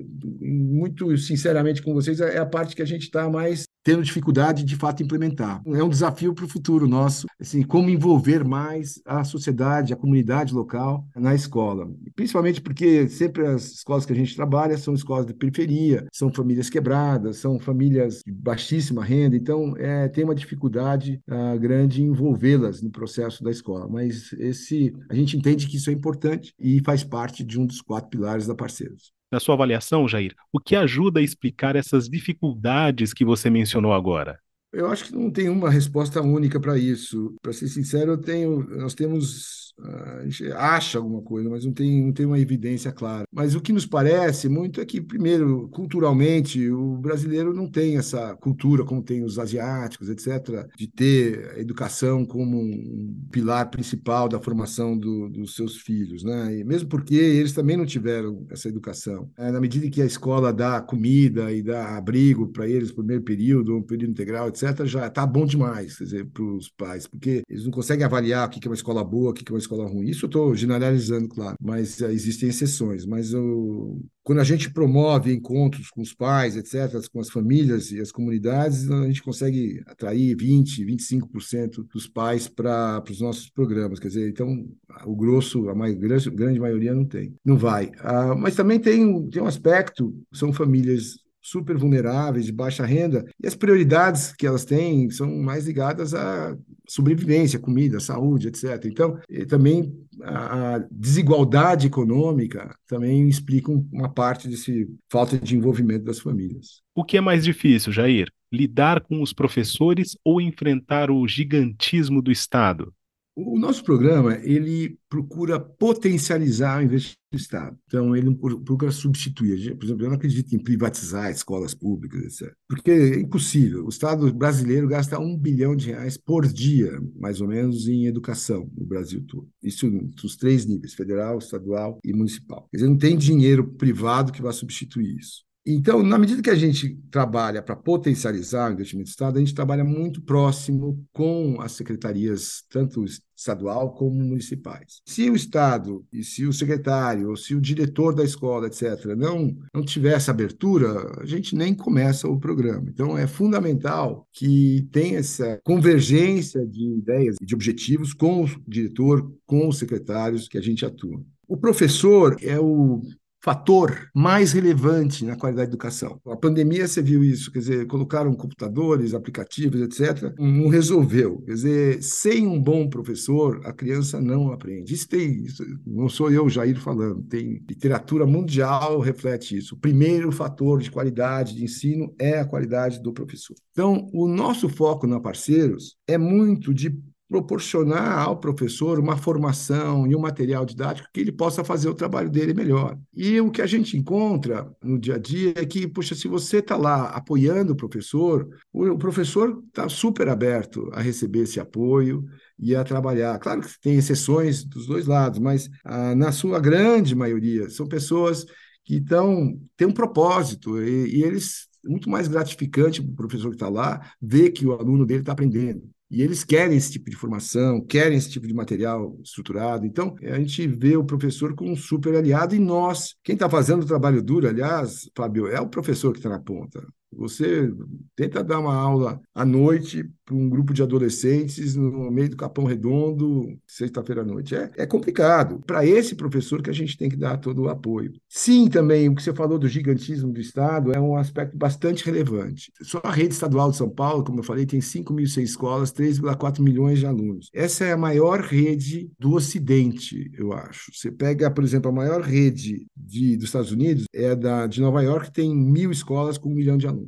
muito 0.41 1.17
sinceramente 1.19 1.83
com 1.83 1.93
vocês, 1.93 2.21
é 2.21 2.39
a 2.39 2.47
parte 2.47 2.77
que 2.77 2.83
a 2.83 2.87
gente 2.87 3.03
está 3.03 3.29
mais 3.29 3.66
tendo 3.87 4.03
dificuldade 4.03 4.65
de 4.65 4.75
fato 4.75 5.01
implementar. 5.01 5.63
É 5.65 5.81
um 5.81 5.89
desafio 5.89 6.35
para 6.35 6.45
o 6.45 6.49
futuro 6.49 6.89
nosso, 6.89 7.25
assim, 7.41 7.63
como 7.63 7.89
envolver 7.89 8.45
mais 8.45 9.01
a 9.07 9.23
sociedade, 9.23 9.93
a 9.93 9.97
comunidade 9.97 10.53
local 10.53 11.07
na 11.15 11.37
escola. 11.37 11.89
Principalmente 12.17 12.61
porque 12.61 13.09
sempre 13.09 13.47
as 13.47 13.75
escolas 13.75 14.05
que 14.05 14.13
a 14.13 14.17
gente 14.17 14.35
trabalha 14.35 14.77
são 14.77 14.93
escolas 14.93 15.25
de 15.25 15.33
periferia, 15.33 16.05
são 16.13 16.33
famílias 16.33 16.69
quebradas, 16.69 17.37
são 17.37 17.61
famílias 17.61 18.23
de 18.27 18.33
baixíssima 18.33 19.05
renda, 19.05 19.37
então 19.37 19.77
é, 19.77 20.09
tem 20.09 20.25
uma 20.25 20.35
dificuldade 20.35 21.23
uh, 21.29 21.57
grande 21.57 22.03
em 22.03 22.07
envolvê-las 22.07 22.83
no 22.83 22.91
processo 22.91 23.45
da 23.45 23.53
escola. 23.53 23.87
Mas 23.89 24.33
esse 24.33 24.93
a 25.09 25.15
gente 25.15 25.37
entende 25.37 25.69
que 25.69 25.77
isso 25.77 25.91
é 25.91 25.93
importante 25.93 26.53
e 26.59 26.83
faz 26.85 27.05
parte 27.05 27.45
de 27.45 27.57
um 27.57 27.65
dos 27.65 27.81
quatro 27.81 28.11
pilares 28.11 28.49
da 28.49 28.55
Parceiros 28.57 29.15
na 29.37 29.41
sua 29.41 29.55
avaliação, 29.55 30.09
Jair, 30.09 30.35
o 30.51 30.59
que 30.59 30.75
ajuda 30.75 31.21
a 31.21 31.23
explicar 31.23 31.77
essas 31.77 32.09
dificuldades 32.09 33.13
que 33.13 33.23
você 33.23 33.51
mencionou 33.51 33.93
agora? 33.93 34.41
Eu 34.77 34.89
acho 34.89 35.07
que 35.07 35.15
não 35.15 35.31
tem 35.31 35.49
uma 35.49 35.71
resposta 35.71 36.21
única 36.21 36.61
para 36.61 36.77
isso. 36.77 37.35
Para 37.41 37.53
ser 37.53 37.67
sincero, 37.69 38.13
eu 38.13 38.19
tenho, 38.19 38.63
nós 38.77 38.95
temos 38.95 39.67
a 39.79 40.23
gente 40.25 40.51
acha 40.53 40.99
alguma 40.99 41.21
coisa, 41.21 41.51
mas 41.51 41.65
não 41.65 41.73
tem, 41.73 42.03
não 42.05 42.13
tem 42.13 42.25
uma 42.25 42.39
evidência 42.39 42.91
clara. 42.91 43.25
Mas 43.31 43.55
o 43.55 43.61
que 43.61 43.73
nos 43.73 43.85
parece 43.85 44.49
muito 44.49 44.81
é 44.81 44.87
que, 44.87 45.01
primeiro, 45.01 45.69
culturalmente, 45.69 46.71
o 46.71 46.97
brasileiro 46.97 47.53
não 47.53 47.71
tem 47.71 47.99
essa 47.99 48.35
cultura 48.37 48.85
como 48.85 49.03
tem 49.03 49.23
os 49.23 49.39
asiáticos, 49.39 50.09
etc., 50.09 50.67
de 50.77 50.89
ter 50.89 51.53
a 51.57 51.61
educação 51.61 52.25
como 52.25 52.59
um 52.59 53.29
pilar 53.31 53.71
principal 53.71 54.29
da 54.29 54.41
formação 54.41 54.97
do, 54.97 55.29
dos 55.29 55.55
seus 55.55 55.77
filhos, 55.77 56.25
né? 56.25 56.59
E 56.59 56.65
mesmo 56.65 56.89
porque 56.89 57.15
eles 57.15 57.53
também 57.53 57.77
não 57.77 57.85
tiveram 57.85 58.47
essa 58.51 58.69
educação. 58.69 59.31
Na 59.37 59.61
medida 59.61 59.91
que 59.91 60.01
a 60.01 60.07
escola 60.07 60.53
dá 60.53 60.81
comida 60.81 61.53
e 61.53 61.63
dá 61.63 61.97
abrigo 61.97 62.49
para 62.49 62.69
eles 62.69 62.91
por 62.91 63.05
meio 63.05 63.23
período, 63.23 63.77
um 63.77 63.83
período 63.83 64.11
integral, 64.11 64.49
etc., 64.49 64.66
já 64.85 65.07
está 65.07 65.27
bom 65.27 65.47
demais, 65.47 65.99
para 66.33 66.45
os 66.45 66.69
pais, 66.69 67.07
porque 67.07 67.43
eles 67.49 67.65
não 67.65 67.71
conseguem 67.71 68.05
avaliar 68.05 68.47
o 68.47 68.51
que 68.51 68.67
é 68.67 68.71
uma 68.71 68.75
escola 68.75 69.05
boa, 69.05 69.31
o 69.31 69.35
que 69.35 69.45
é 69.47 69.53
uma 69.53 69.59
escola 69.59 69.87
ruim. 69.87 70.09
Isso 70.09 70.25
eu 70.25 70.29
estou 70.29 70.55
generalizando, 70.55 71.29
claro, 71.29 71.57
mas 71.61 72.01
uh, 72.01 72.07
existem 72.07 72.49
exceções. 72.49 73.05
Mas 73.05 73.33
eu, 73.33 74.01
quando 74.23 74.41
a 74.41 74.45
gente 74.45 74.73
promove 74.73 75.33
encontros 75.33 75.91
com 75.91 76.01
os 76.01 76.13
pais, 76.13 76.57
etc., 76.57 77.09
com 77.13 77.21
as 77.21 77.31
famílias 77.31 77.91
e 77.91 78.01
as 78.01 78.11
comunidades, 78.11 78.91
a 78.91 79.07
gente 79.07 79.23
consegue 79.23 79.83
atrair 79.87 80.37
20%, 80.37 80.85
25% 80.85 81.87
dos 81.93 82.07
pais 82.07 82.49
para 82.49 83.03
os 83.11 83.21
nossos 83.21 83.51
programas. 83.51 83.99
Quer 83.99 84.09
dizer, 84.09 84.29
então, 84.29 84.67
o 85.05 85.15
grosso, 85.15 85.69
a 85.69 85.75
mais, 85.75 85.95
grande, 85.95 86.31
grande 86.31 86.61
maioria 86.61 86.95
não 86.95 87.05
tem, 87.05 87.35
não 87.45 87.57
vai. 87.57 87.91
Ah, 88.01 88.35
mas 88.35 88.55
também 88.55 88.79
tem, 88.79 89.29
tem 89.29 89.43
um 89.43 89.47
aspecto, 89.47 90.15
são 90.33 90.53
famílias 90.53 91.26
super 91.47 91.77
vulneráveis, 91.79 92.45
de 92.45 92.53
baixa 92.53 92.85
renda, 92.85 93.25
e 93.43 93.47
as 93.47 93.55
prioridades 93.55 94.33
que 94.33 94.47
elas 94.47 94.65
têm 94.65 95.09
são 95.11 95.31
mais 95.37 95.67
ligadas 95.67 96.13
à 96.13 96.57
sobrevivência, 96.89 97.59
comida, 97.59 98.01
saúde, 98.01 98.49
etc. 98.49 98.85
Então, 98.85 99.19
também 99.49 99.93
a 100.23 100.85
desigualdade 100.91 101.87
econômica 101.87 102.75
também 102.89 103.29
explica 103.29 103.71
uma 103.93 104.09
parte 104.09 104.49
desse 104.49 104.89
falta 105.11 105.39
de 105.39 105.57
envolvimento 105.57 106.05
das 106.05 106.19
famílias. 106.19 106.83
O 106.95 107.05
que 107.05 107.17
é 107.17 107.21
mais 107.21 107.45
difícil, 107.45 107.93
Jair? 107.93 108.29
Lidar 108.53 109.01
com 109.01 109.23
os 109.23 109.33
professores 109.33 110.17
ou 110.25 110.41
enfrentar 110.41 111.11
o 111.11 111.27
gigantismo 111.29 112.21
do 112.21 112.33
Estado? 112.33 112.93
O 113.39 113.59
nosso 113.59 113.85
programa 113.85 114.39
ele 114.43 114.99
procura 115.11 115.61
potencializar 115.61 116.81
o 116.81 116.83
investimento 116.83 117.21
do 117.31 117.37
Estado. 117.37 117.79
Então, 117.87 118.17
ele 118.17 118.35
procura 118.35 118.91
substituir. 118.91 119.77
Por 119.77 119.85
exemplo, 119.85 120.05
eu 120.05 120.09
não 120.09 120.17
acredito 120.17 120.57
em 120.57 120.59
privatizar 120.59 121.31
escolas 121.31 121.75
públicas, 121.75 122.41
etc. 122.41 122.55
Porque 122.67 122.91
é 122.91 123.21
impossível. 123.21 123.85
O 123.85 123.91
Estado 123.91 124.33
brasileiro 124.33 124.89
gasta 124.89 125.21
um 125.21 125.37
bilhão 125.37 125.77
de 125.77 125.89
reais 125.89 126.17
por 126.17 126.47
dia, 126.47 126.99
mais 127.15 127.43
ou 127.43 127.49
menos, 127.49 127.87
em 127.87 128.07
educação 128.07 128.71
no 128.75 128.87
Brasil 128.87 129.23
todo. 129.27 129.47
Isso 129.63 129.87
nos 129.91 130.37
três 130.37 130.65
níveis, 130.65 130.95
federal, 130.95 131.37
estadual 131.37 131.99
e 132.03 132.15
municipal. 132.15 132.67
Quer 132.71 132.79
dizer, 132.79 132.89
não 132.89 132.97
tem 132.97 133.19
dinheiro 133.19 133.69
privado 133.75 134.33
que 134.33 134.41
vá 134.41 134.51
substituir 134.51 135.15
isso. 135.19 135.45
Então, 135.69 136.01
na 136.01 136.17
medida 136.17 136.41
que 136.41 136.51
a 136.51 136.55
gente 136.55 136.97
trabalha 137.11 137.61
para 137.61 137.75
potencializar 137.75 138.71
o 138.71 138.75
investimento 138.75 139.09
do 139.09 139.11
Estado, 139.11 139.37
a 139.37 139.41
gente 139.41 139.55
trabalha 139.55 139.83
muito 139.83 140.23
próximo 140.23 141.05
com 141.13 141.61
as 141.61 141.73
secretarias, 141.73 142.63
tanto 142.71 143.05
estadual 143.37 143.93
como 143.93 144.15
municipais. 144.15 145.01
Se 145.05 145.29
o 145.29 145.35
Estado 145.35 146.07
e 146.13 146.23
se 146.23 146.47
o 146.47 146.53
secretário 146.53 147.31
ou 147.31 147.37
se 147.37 147.53
o 147.53 147.61
diretor 147.61 148.15
da 148.15 148.23
escola, 148.23 148.69
etc., 148.69 149.17
não, 149.17 149.57
não 149.75 149.85
tiver 149.85 150.13
essa 150.13 150.31
abertura, 150.31 151.21
a 151.21 151.27
gente 151.27 151.57
nem 151.57 151.75
começa 151.75 152.29
o 152.29 152.39
programa. 152.39 152.89
Então, 152.89 153.19
é 153.19 153.27
fundamental 153.27 154.25
que 154.33 154.89
tenha 154.93 155.19
essa 155.19 155.61
convergência 155.65 156.65
de 156.65 156.97
ideias 156.97 157.35
e 157.41 157.45
de 157.45 157.55
objetivos 157.57 158.15
com 158.15 158.45
o 158.45 158.49
diretor, 158.69 159.33
com 159.45 159.67
os 159.67 159.79
secretários 159.79 160.47
que 160.47 160.59
a 160.59 160.63
gente 160.63 160.87
atua. 160.87 161.21
O 161.49 161.57
professor 161.57 162.37
é 162.41 162.59
o 162.59 163.03
fator 163.47 164.11
mais 164.13 164.53
relevante 164.53 165.25
na 165.25 165.37
qualidade 165.37 165.69
da 165.69 165.73
educação. 165.73 166.21
A 166.27 166.35
pandemia, 166.35 166.89
você 166.89 167.01
viu 167.01 167.23
isso, 167.23 167.53
quer 167.53 167.61
dizer, 167.61 167.87
colocaram 167.87 168.35
computadores, 168.35 169.15
aplicativos, 169.15 169.81
etc. 169.83 170.35
Não 170.37 170.69
resolveu. 170.69 171.41
Quer 171.43 171.53
dizer, 171.53 172.03
sem 172.03 172.45
um 172.45 172.61
bom 172.61 172.89
professor, 172.89 173.61
a 173.65 173.73
criança 173.73 174.21
não 174.21 174.51
aprende. 174.51 174.93
Isso 174.93 175.09
tem, 175.09 175.45
isso, 175.45 175.65
não 175.87 176.09
sou 176.09 176.29
eu, 176.33 176.49
Jair, 176.49 176.81
falando, 176.81 177.23
tem 177.23 177.63
literatura 177.69 178.27
mundial 178.27 178.99
reflete 178.99 179.57
isso. 179.57 179.77
O 179.77 179.79
primeiro 179.79 180.33
fator 180.33 180.81
de 180.81 180.91
qualidade 180.91 181.55
de 181.55 181.63
ensino 181.63 182.13
é 182.19 182.41
a 182.41 182.45
qualidade 182.45 183.01
do 183.01 183.13
professor. 183.13 183.55
Então, 183.71 184.11
o 184.13 184.27
nosso 184.27 184.69
foco 184.69 185.07
na 185.07 185.21
Parceiros 185.21 185.95
é 186.09 186.19
muito 186.19 186.75
de 186.75 186.99
proporcionar 187.29 188.23
ao 188.23 188.39
professor 188.39 188.99
uma 188.99 189.17
formação 189.17 190.07
e 190.07 190.15
um 190.15 190.21
material 190.21 190.65
didático 190.65 191.09
que 191.13 191.21
ele 191.21 191.33
possa 191.33 191.65
fazer 191.65 191.89
o 191.89 191.95
trabalho 191.95 192.31
dele 192.31 192.55
melhor. 192.55 192.97
E 193.15 193.41
o 193.41 193.51
que 193.51 193.61
a 193.61 193.67
gente 193.67 193.97
encontra 193.97 194.71
no 194.83 194.99
dia 194.99 195.17
a 195.17 195.19
dia 195.19 195.53
é 195.57 195.67
que, 195.67 195.89
puxa, 195.89 196.15
se 196.15 196.29
você 196.29 196.59
está 196.59 196.77
lá 196.77 197.09
apoiando 197.09 197.73
o 197.73 197.77
professor, 197.77 198.49
o 198.73 198.97
professor 198.97 199.63
está 199.67 199.89
super 199.89 200.29
aberto 200.29 200.89
a 200.93 201.01
receber 201.01 201.41
esse 201.41 201.59
apoio 201.59 202.25
e 202.59 202.75
a 202.77 202.85
trabalhar. 202.85 203.39
Claro 203.39 203.61
que 203.61 203.81
tem 203.81 203.97
exceções 203.97 204.65
dos 204.65 204.87
dois 204.87 205.07
lados, 205.07 205.41
mas 205.41 205.69
ah, 205.85 206.15
na 206.15 206.31
sua 206.31 206.61
grande 206.61 207.15
maioria 207.15 207.69
são 207.69 207.87
pessoas 207.87 208.47
que 208.85 208.97
estão 208.97 209.61
têm 209.77 209.89
um 209.89 209.93
propósito 209.93 210.81
e, 210.81 211.19
e 211.19 211.25
eles 211.25 211.67
muito 211.85 212.09
mais 212.09 212.29
gratificante 212.29 213.03
para 213.03 213.13
o 213.13 213.17
professor 213.17 213.49
que 213.51 213.57
está 213.57 213.69
lá 213.69 214.13
ver 214.21 214.51
que 214.51 214.67
o 214.67 214.73
aluno 214.73 215.05
dele 215.05 215.21
está 215.21 215.33
aprendendo. 215.33 215.89
E 216.11 216.23
eles 216.23 216.45
querem 216.45 216.77
esse 216.77 216.93
tipo 216.93 217.11
de 217.11 217.17
formação, 217.17 217.85
querem 217.85 218.17
esse 218.17 218.31
tipo 218.31 218.47
de 218.47 218.55
material 218.55 219.19
estruturado. 219.23 219.85
Então, 219.85 220.15
a 220.23 220.39
gente 220.39 220.67
vê 220.69 220.97
o 220.97 221.05
professor 221.05 221.55
como 221.55 221.73
um 221.73 221.77
super 221.77 222.15
aliado 222.15 222.55
e 222.55 222.59
nós, 222.61 223.17
quem 223.25 223.35
está 223.35 223.51
fazendo 223.51 223.83
o 223.83 223.87
trabalho 223.87 224.23
duro, 224.23 224.49
aliás, 224.49 225.11
Fábio, 225.17 225.49
é 225.49 225.61
o 225.61 225.69
professor 225.69 226.13
que 226.13 226.19
está 226.19 226.29
na 226.29 226.39
ponta. 226.39 226.87
Você 227.17 227.73
tenta 228.15 228.45
dar 228.45 228.61
uma 228.61 228.75
aula 228.75 229.21
à 229.35 229.45
noite 229.45 230.05
para 230.25 230.35
um 230.35 230.49
grupo 230.49 230.75
de 230.75 230.83
adolescentes 230.83 231.77
no 231.77 232.11
meio 232.11 232.31
do 232.31 232.37
Capão 232.37 232.65
Redondo, 232.65 233.57
sexta-feira 233.67 234.23
à 234.23 234.25
noite. 234.25 234.57
É, 234.57 234.71
é 234.77 234.87
complicado. 234.87 235.61
Para 235.65 235.87
esse 235.87 236.17
professor 236.17 236.61
que 236.61 236.69
a 236.69 236.73
gente 236.73 236.99
tem 236.99 237.09
que 237.09 237.17
dar 237.17 237.37
todo 237.39 237.63
o 237.63 237.69
apoio. 237.69 238.13
Sim, 238.29 238.69
também, 238.69 239.09
o 239.09 239.15
que 239.15 239.23
você 239.23 239.33
falou 239.33 239.57
do 239.57 239.69
gigantismo 239.69 240.33
do 240.33 240.41
Estado 240.41 240.93
é 240.93 241.01
um 241.01 241.17
aspecto 241.17 241.57
bastante 241.57 242.05
relevante. 242.05 242.73
Só 242.83 243.01
a 243.05 243.13
rede 243.13 243.35
estadual 243.35 243.71
de 243.71 243.77
São 243.77 243.89
Paulo, 243.89 244.25
como 244.25 244.41
eu 244.41 244.45
falei, 244.45 244.67
tem 244.67 244.81
5.100 244.81 245.43
escolas, 245.43 245.93
3,4 245.93 246.61
milhões 246.61 246.99
de 246.99 247.07
alunos. 247.07 247.49
Essa 247.55 247.85
é 247.85 247.93
a 247.93 247.97
maior 247.97 248.41
rede 248.41 249.09
do 249.19 249.35
Ocidente, 249.35 250.31
eu 250.37 250.53
acho. 250.53 250.91
Você 250.93 251.13
pega, 251.13 251.51
por 251.51 251.63
exemplo, 251.63 251.91
a 251.91 251.95
maior 251.95 252.21
rede 252.21 252.87
de, 252.97 253.37
dos 253.37 253.47
Estados 253.47 253.71
Unidos, 253.71 254.07
é 254.13 254.35
da 254.35 254.67
de 254.67 254.81
Nova 254.81 255.03
York, 255.03 255.27
que 255.27 255.35
tem 255.35 255.55
mil 255.55 255.91
escolas 255.91 256.37
com 256.37 256.51
um 256.51 256.55
milhão 256.55 256.77
de 256.77 256.87
alunos. 256.87 257.06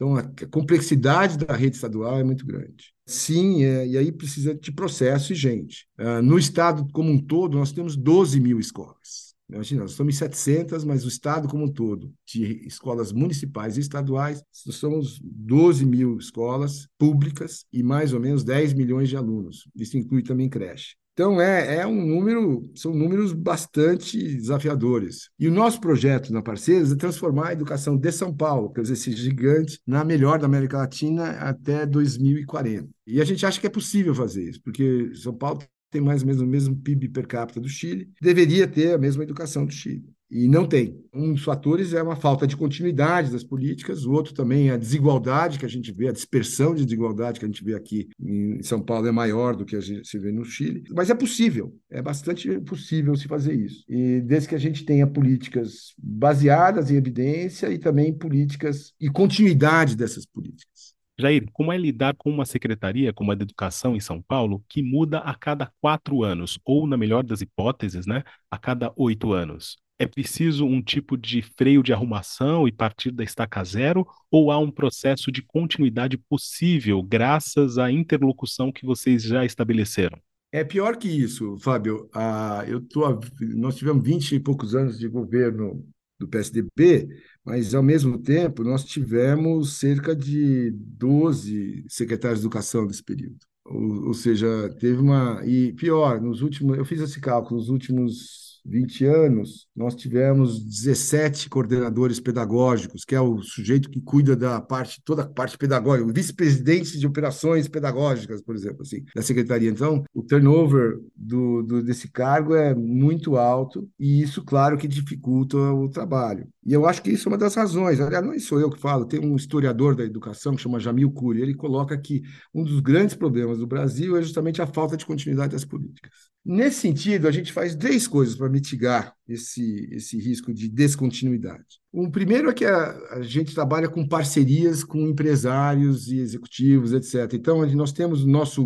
Então, 0.00 0.16
a 0.16 0.22
complexidade 0.50 1.36
da 1.36 1.54
rede 1.54 1.76
estadual 1.76 2.18
é 2.18 2.24
muito 2.24 2.46
grande. 2.46 2.94
Sim, 3.04 3.62
é, 3.62 3.86
e 3.86 3.98
aí 3.98 4.10
precisa 4.10 4.54
de 4.54 4.72
processo 4.72 5.34
e 5.34 5.36
gente. 5.36 5.86
Uh, 5.98 6.22
no 6.22 6.38
estado 6.38 6.88
como 6.90 7.10
um 7.10 7.20
todo, 7.20 7.58
nós 7.58 7.70
temos 7.70 7.96
12 7.96 8.40
mil 8.40 8.58
escolas. 8.58 9.34
Imagina, 9.46 9.82
nós 9.82 10.00
em 10.00 10.10
700, 10.10 10.84
mas 10.84 11.04
o 11.04 11.08
estado 11.08 11.48
como 11.48 11.64
um 11.64 11.68
todo, 11.68 12.14
de 12.24 12.66
escolas 12.66 13.12
municipais 13.12 13.76
e 13.76 13.80
estaduais, 13.80 14.42
somos 14.52 15.20
12 15.22 15.84
mil 15.84 16.16
escolas 16.16 16.88
públicas 16.96 17.66
e 17.70 17.82
mais 17.82 18.14
ou 18.14 18.20
menos 18.20 18.42
10 18.42 18.72
milhões 18.72 19.10
de 19.10 19.18
alunos. 19.18 19.68
Isso 19.76 19.98
inclui 19.98 20.22
também 20.22 20.48
creche. 20.48 20.94
Então, 21.20 21.38
é, 21.38 21.76
é 21.76 21.86
um 21.86 22.02
número, 22.02 22.72
são 22.74 22.94
números 22.94 23.34
bastante 23.34 24.16
desafiadores. 24.16 25.28
E 25.38 25.46
o 25.46 25.52
nosso 25.52 25.78
projeto 25.78 26.32
na 26.32 26.40
Parceiros 26.40 26.90
é 26.90 26.96
transformar 26.96 27.48
a 27.48 27.52
educação 27.52 27.94
de 27.94 28.10
São 28.10 28.34
Paulo, 28.34 28.72
quer 28.72 28.80
dizer, 28.80 28.94
esse 28.94 29.12
gigante, 29.12 29.78
na 29.86 30.02
melhor 30.02 30.38
da 30.38 30.46
América 30.46 30.78
Latina 30.78 31.32
até 31.32 31.84
2040. 31.84 32.88
E 33.06 33.20
a 33.20 33.24
gente 33.26 33.44
acha 33.44 33.60
que 33.60 33.66
é 33.66 33.70
possível 33.70 34.14
fazer 34.14 34.48
isso, 34.48 34.62
porque 34.62 35.14
São 35.14 35.34
Paulo 35.34 35.62
tem 35.90 36.00
mais 36.00 36.22
ou 36.22 36.26
menos 36.26 36.40
o 36.40 36.46
mesmo 36.46 36.74
PIB 36.74 37.10
per 37.10 37.26
capita 37.26 37.60
do 37.60 37.68
Chile, 37.68 38.08
deveria 38.18 38.66
ter 38.66 38.94
a 38.94 38.98
mesma 38.98 39.22
educação 39.22 39.66
do 39.66 39.72
Chile 39.72 40.08
e 40.30 40.48
não 40.48 40.66
tem. 40.66 40.98
Um 41.12 41.32
dos 41.32 41.42
fatores 41.42 41.92
é 41.92 42.02
uma 42.02 42.14
falta 42.14 42.46
de 42.46 42.56
continuidade 42.56 43.32
das 43.32 43.42
políticas, 43.42 44.04
o 44.04 44.12
outro 44.12 44.32
também 44.32 44.68
é 44.68 44.72
a 44.72 44.76
desigualdade 44.76 45.58
que 45.58 45.64
a 45.64 45.68
gente 45.68 45.92
vê, 45.92 46.08
a 46.08 46.12
dispersão 46.12 46.74
de 46.74 46.84
desigualdade 46.84 47.40
que 47.40 47.44
a 47.44 47.48
gente 47.48 47.64
vê 47.64 47.74
aqui 47.74 48.08
em 48.20 48.62
São 48.62 48.80
Paulo 48.80 49.06
é 49.08 49.12
maior 49.12 49.56
do 49.56 49.64
que 49.64 49.74
a 49.74 49.80
gente 49.80 50.06
se 50.06 50.18
vê 50.18 50.30
no 50.30 50.44
Chile, 50.44 50.84
mas 50.94 51.10
é 51.10 51.14
possível, 51.14 51.74
é 51.90 52.00
bastante 52.00 52.60
possível 52.60 53.16
se 53.16 53.26
fazer 53.26 53.54
isso. 53.54 53.84
E 53.88 54.20
desde 54.20 54.48
que 54.48 54.54
a 54.54 54.58
gente 54.58 54.84
tenha 54.84 55.06
políticas 55.06 55.94
baseadas 55.98 56.90
em 56.90 56.96
evidência 56.96 57.72
e 57.72 57.78
também 57.78 58.12
políticas 58.12 58.92
e 59.00 59.08
continuidade 59.08 59.96
dessas 59.96 60.24
políticas. 60.24 60.94
Jair, 61.20 61.44
como 61.52 61.70
é 61.70 61.76
lidar 61.76 62.14
com 62.16 62.30
uma 62.30 62.46
secretaria 62.46 63.12
como 63.12 63.30
a 63.30 63.34
de 63.34 63.42
Educação 63.42 63.94
em 63.94 64.00
São 64.00 64.22
Paulo, 64.22 64.64
que 64.68 64.82
muda 64.82 65.18
a 65.18 65.34
cada 65.34 65.70
quatro 65.80 66.22
anos, 66.22 66.58
ou, 66.64 66.86
na 66.86 66.96
melhor 66.96 67.22
das 67.22 67.42
hipóteses, 67.42 68.06
né, 68.06 68.24
a 68.50 68.56
cada 68.56 68.90
oito 68.96 69.32
anos? 69.32 69.76
É 70.00 70.06
preciso 70.06 70.64
um 70.64 70.80
tipo 70.80 71.14
de 71.14 71.42
freio 71.42 71.82
de 71.82 71.92
arrumação 71.92 72.66
e 72.66 72.72
partir 72.72 73.10
da 73.10 73.22
estaca 73.22 73.62
zero, 73.62 74.06
ou 74.30 74.50
há 74.50 74.58
um 74.58 74.70
processo 74.70 75.30
de 75.30 75.42
continuidade 75.42 76.16
possível 76.16 77.02
graças 77.02 77.76
à 77.76 77.92
interlocução 77.92 78.72
que 78.72 78.86
vocês 78.86 79.22
já 79.22 79.44
estabeleceram? 79.44 80.18
É 80.50 80.64
pior 80.64 80.96
que 80.96 81.06
isso, 81.06 81.58
Fábio. 81.58 82.08
Ah, 82.14 82.64
eu 82.66 82.80
tô, 82.80 83.20
nós 83.54 83.76
tivemos 83.76 84.02
20 84.02 84.36
e 84.36 84.40
poucos 84.40 84.74
anos 84.74 84.98
de 84.98 85.06
governo 85.06 85.86
do 86.18 86.26
PSDB, 86.26 87.06
mas, 87.44 87.74
ao 87.74 87.82
mesmo 87.82 88.16
tempo, 88.16 88.64
nós 88.64 88.86
tivemos 88.86 89.78
cerca 89.78 90.16
de 90.16 90.70
12 90.70 91.84
secretários 91.90 92.40
de 92.40 92.46
educação 92.46 92.86
nesse 92.86 93.04
período. 93.04 93.36
Ou, 93.66 94.06
ou 94.06 94.14
seja, 94.14 94.74
teve 94.80 94.98
uma. 94.98 95.42
E 95.44 95.74
pior, 95.74 96.22
nos 96.22 96.40
últimos. 96.40 96.78
Eu 96.78 96.86
fiz 96.86 97.02
esse 97.02 97.20
cálculo, 97.20 97.60
nos 97.60 97.68
últimos 97.68 98.49
20 98.64 99.04
anos, 99.04 99.66
nós 99.74 99.94
tivemos 99.94 100.62
17 100.62 101.48
coordenadores 101.48 102.20
pedagógicos, 102.20 103.04
que 103.04 103.14
é 103.14 103.20
o 103.20 103.42
sujeito 103.42 103.90
que 103.90 104.00
cuida 104.00 104.36
da 104.36 104.60
parte, 104.60 105.00
toda 105.04 105.22
a 105.22 105.28
parte 105.28 105.56
pedagógica, 105.56 106.08
o 106.08 106.12
vice-presidente 106.12 106.98
de 106.98 107.06
operações 107.06 107.68
pedagógicas, 107.68 108.42
por 108.42 108.54
exemplo, 108.54 108.82
assim, 108.82 109.04
da 109.14 109.22
secretaria. 109.22 109.70
Então, 109.70 110.04
o 110.14 110.22
turnover 110.22 110.98
do, 111.16 111.62
do, 111.62 111.82
desse 111.82 112.10
cargo 112.10 112.54
é 112.54 112.74
muito 112.74 113.36
alto 113.36 113.88
e 113.98 114.22
isso, 114.22 114.44
claro, 114.44 114.76
que 114.76 114.88
dificulta 114.88 115.56
o 115.56 115.88
trabalho. 115.88 116.46
E 116.64 116.72
eu 116.72 116.86
acho 116.86 117.02
que 117.02 117.10
isso 117.10 117.28
é 117.28 117.32
uma 117.32 117.38
das 117.38 117.54
razões. 117.54 118.00
Aliás, 118.00 118.24
não 118.24 118.38
sou 118.38 118.60
eu 118.60 118.70
que 118.70 118.78
falo, 118.78 119.06
tem 119.06 119.20
um 119.20 119.36
historiador 119.36 119.94
da 119.96 120.04
educação 120.04 120.54
que 120.54 120.62
chama 120.62 120.78
Jamil 120.78 121.10
Cury, 121.10 121.42
ele 121.42 121.54
coloca 121.54 121.96
que 121.98 122.22
um 122.54 122.62
dos 122.62 122.80
grandes 122.80 123.14
problemas 123.14 123.58
do 123.58 123.66
Brasil 123.66 124.16
é 124.16 124.22
justamente 124.22 124.62
a 124.62 124.66
falta 124.66 124.96
de 124.96 125.06
continuidade 125.06 125.52
das 125.52 125.64
políticas. 125.64 126.29
Nesse 126.44 126.80
sentido, 126.80 127.28
a 127.28 127.30
gente 127.30 127.52
faz 127.52 127.74
três 127.74 128.06
coisas 128.06 128.34
para 128.34 128.48
mitigar 128.48 129.14
esse, 129.28 129.88
esse 129.92 130.18
risco 130.18 130.54
de 130.54 130.68
descontinuidade. 130.68 131.79
O 131.92 132.08
primeiro 132.08 132.48
é 132.48 132.52
que 132.52 132.64
a, 132.64 132.98
a, 133.10 133.22
gente 133.22 133.52
trabalha 133.52 133.88
com 133.88 134.06
parcerias 134.06 134.84
com 134.84 135.08
empresários 135.08 136.08
e 136.08 136.18
executivos, 136.18 136.92
etc. 136.92 137.34
Então, 137.34 137.66
nós 137.74 137.92
temos 137.92 138.24
nosso 138.24 138.64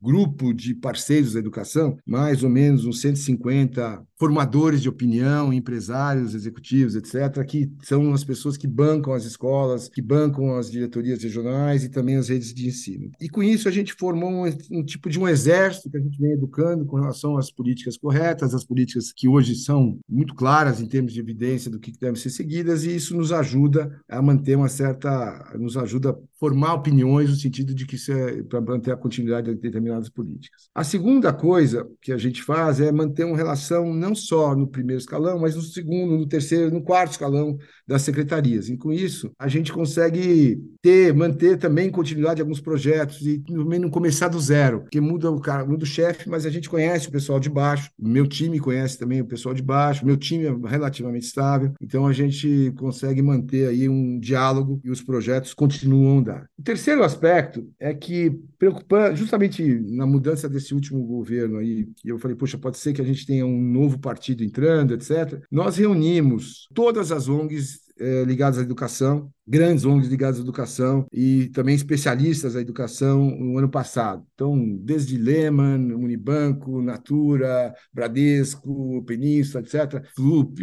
grupo 0.00 0.52
de 0.52 0.72
parceiros 0.74 1.32
da 1.32 1.40
educação, 1.40 1.96
mais 2.06 2.44
ou 2.44 2.50
menos 2.50 2.84
uns 2.84 3.00
150 3.00 4.04
formadores 4.16 4.80
de 4.80 4.88
opinião, 4.88 5.52
empresários, 5.52 6.34
executivos, 6.34 6.94
etc., 6.94 7.44
que 7.44 7.70
são 7.82 8.12
as 8.12 8.22
pessoas 8.22 8.56
que 8.56 8.68
bancam 8.68 9.12
as 9.12 9.24
escolas, 9.24 9.88
que 9.88 10.00
bancam 10.00 10.56
as 10.56 10.70
diretorias 10.70 11.22
regionais 11.22 11.82
e 11.82 11.88
também 11.88 12.16
as 12.16 12.28
redes 12.28 12.54
de 12.54 12.68
ensino. 12.68 13.10
E 13.20 13.28
com 13.28 13.42
isso 13.42 13.68
a 13.68 13.72
gente 13.72 13.94
formou 13.94 14.30
um, 14.30 14.44
um 14.70 14.84
tipo 14.84 15.10
de 15.10 15.18
um 15.18 15.26
exército 15.26 15.90
que 15.90 15.96
a 15.96 16.00
gente 16.00 16.18
vem 16.18 16.32
educando 16.32 16.86
com 16.86 16.96
relação 16.96 17.36
às 17.36 17.50
políticas 17.50 17.96
corretas, 17.96 18.54
as 18.54 18.64
políticas 18.64 19.12
que 19.12 19.26
hoje 19.26 19.56
são 19.56 19.98
muito 20.08 20.34
claras 20.34 20.80
em 20.80 20.86
termos 20.86 21.12
de 21.12 21.20
evidência 21.20 21.70
do 21.70 21.80
que 21.80 21.92
deve 21.98 22.18
ser 22.18 22.30
seguidas, 22.44 22.84
e 22.84 22.94
isso 22.94 23.16
nos 23.16 23.32
ajuda 23.32 23.98
a 24.06 24.20
manter 24.20 24.56
uma 24.56 24.68
certa, 24.68 25.52
nos 25.58 25.76
ajuda 25.76 26.16
formar 26.44 26.74
opiniões 26.74 27.30
no 27.30 27.36
sentido 27.36 27.74
de 27.74 27.86
que 27.86 27.96
isso 27.96 28.12
é 28.12 28.42
para 28.42 28.60
manter 28.60 28.92
a 28.92 28.96
continuidade 28.98 29.48
de 29.48 29.58
determinadas 29.58 30.10
políticas. 30.10 30.68
A 30.74 30.84
segunda 30.84 31.32
coisa 31.32 31.88
que 32.02 32.12
a 32.12 32.18
gente 32.18 32.42
faz 32.42 32.80
é 32.80 32.92
manter 32.92 33.24
uma 33.24 33.36
relação 33.36 33.94
não 33.94 34.14
só 34.14 34.54
no 34.54 34.66
primeiro 34.66 35.00
escalão, 35.00 35.38
mas 35.38 35.56
no 35.56 35.62
segundo, 35.62 36.18
no 36.18 36.26
terceiro, 36.26 36.70
no 36.70 36.82
quarto 36.82 37.12
escalão 37.12 37.56
das 37.88 38.02
secretarias. 38.02 38.68
E 38.68 38.76
com 38.76 38.92
isso, 38.92 39.32
a 39.38 39.48
gente 39.48 39.72
consegue 39.72 40.60
ter, 40.82 41.14
manter 41.14 41.56
também 41.56 41.90
continuidade 41.90 42.36
de 42.36 42.42
alguns 42.42 42.60
projetos 42.60 43.22
e 43.26 43.38
também 43.38 43.78
não 43.78 43.88
começar 43.88 44.28
do 44.28 44.38
zero, 44.38 44.82
porque 44.82 45.00
muda 45.00 45.30
o 45.30 45.40
cara, 45.40 45.64
muda 45.64 45.84
o 45.84 45.86
chefe, 45.86 46.28
mas 46.28 46.44
a 46.44 46.50
gente 46.50 46.68
conhece 46.68 47.08
o 47.08 47.12
pessoal 47.12 47.40
de 47.40 47.48
baixo, 47.48 47.90
meu 47.98 48.26
time 48.26 48.58
conhece 48.58 48.98
também 48.98 49.22
o 49.22 49.26
pessoal 49.26 49.54
de 49.54 49.62
baixo, 49.62 50.04
meu 50.04 50.16
time 50.18 50.44
é 50.44 50.68
relativamente 50.68 51.24
estável, 51.24 51.72
então 51.80 52.06
a 52.06 52.12
gente 52.12 52.70
consegue 52.76 53.22
manter 53.22 53.68
aí 53.68 53.88
um 53.88 54.18
diálogo 54.18 54.78
e 54.84 54.90
os 54.90 55.00
projetos 55.00 55.54
continuam 55.54 56.22
O 56.58 56.62
terceiro 56.62 57.02
aspecto 57.02 57.68
é 57.78 57.92
que 57.92 58.30
preocupando 58.58 59.16
justamente 59.16 59.62
na 59.80 60.06
mudança 60.06 60.48
desse 60.48 60.74
último 60.74 61.04
governo 61.04 61.58
aí, 61.58 61.88
eu 62.04 62.18
falei, 62.18 62.36
poxa, 62.36 62.56
pode 62.56 62.78
ser 62.78 62.92
que 62.92 63.00
a 63.00 63.04
gente 63.04 63.26
tenha 63.26 63.44
um 63.44 63.60
novo 63.60 63.98
partido 63.98 64.44
entrando, 64.44 64.94
etc. 64.94 65.42
Nós 65.50 65.76
reunimos 65.76 66.68
todas 66.74 67.10
as 67.10 67.28
ONGs 67.28 67.80
é, 67.98 68.24
ligadas 68.24 68.58
à 68.58 68.62
educação, 68.62 69.32
grandes 69.46 69.84
ONGs 69.84 70.08
ligadas 70.08 70.38
à 70.38 70.42
educação 70.42 71.06
e 71.12 71.48
também 71.48 71.74
especialistas 71.74 72.54
da 72.54 72.60
educação 72.60 73.30
no 73.30 73.58
ano 73.58 73.68
passado. 73.68 74.24
Então, 74.34 74.58
desde 74.80 75.16
Lehman, 75.16 75.92
Unibanco, 75.94 76.80
Natura, 76.82 77.74
Bradesco, 77.92 79.02
Península, 79.04 79.62
etc., 79.62 80.04
Flup, 80.14 80.58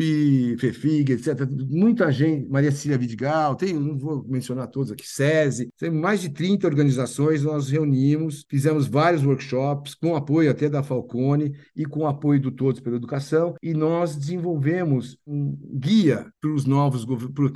Fefig, 0.58 1.14
etc., 1.14 1.48
muita 1.70 2.12
gente, 2.12 2.50
Maria 2.50 2.72
Cília 2.72 2.98
Vidigal, 2.98 3.56
tem, 3.56 3.74
não 3.74 3.98
vou 3.98 4.26
mencionar 4.28 4.68
todos 4.68 4.92
aqui, 4.92 5.08
SESI, 5.08 5.72
tem 5.78 5.92
mais 5.92 6.22
de 6.22 6.30
30 6.30 6.68
organizações, 6.68 7.44
nós 7.44 7.70
reunimos, 7.70 8.46
fizemos 8.50 8.88
vários 8.88 9.24
workshops, 9.24 9.96
com 9.96 10.16
apoio 10.16 10.50
até 10.50 10.70
da 10.70 10.84
Falcone 10.84 11.54
e 11.76 11.86
com 11.86 12.08
apoio 12.08 12.40
do 12.40 12.52
Todos 12.52 12.80
pela 12.82 12.96
Educação, 12.96 13.56
e 13.62 13.74
nós 13.74 14.16
desenvolvemos 14.16 15.18
um 15.26 15.58
guia 15.74 16.28
para 16.40 16.52
os 16.52 16.66
novos 16.66 17.06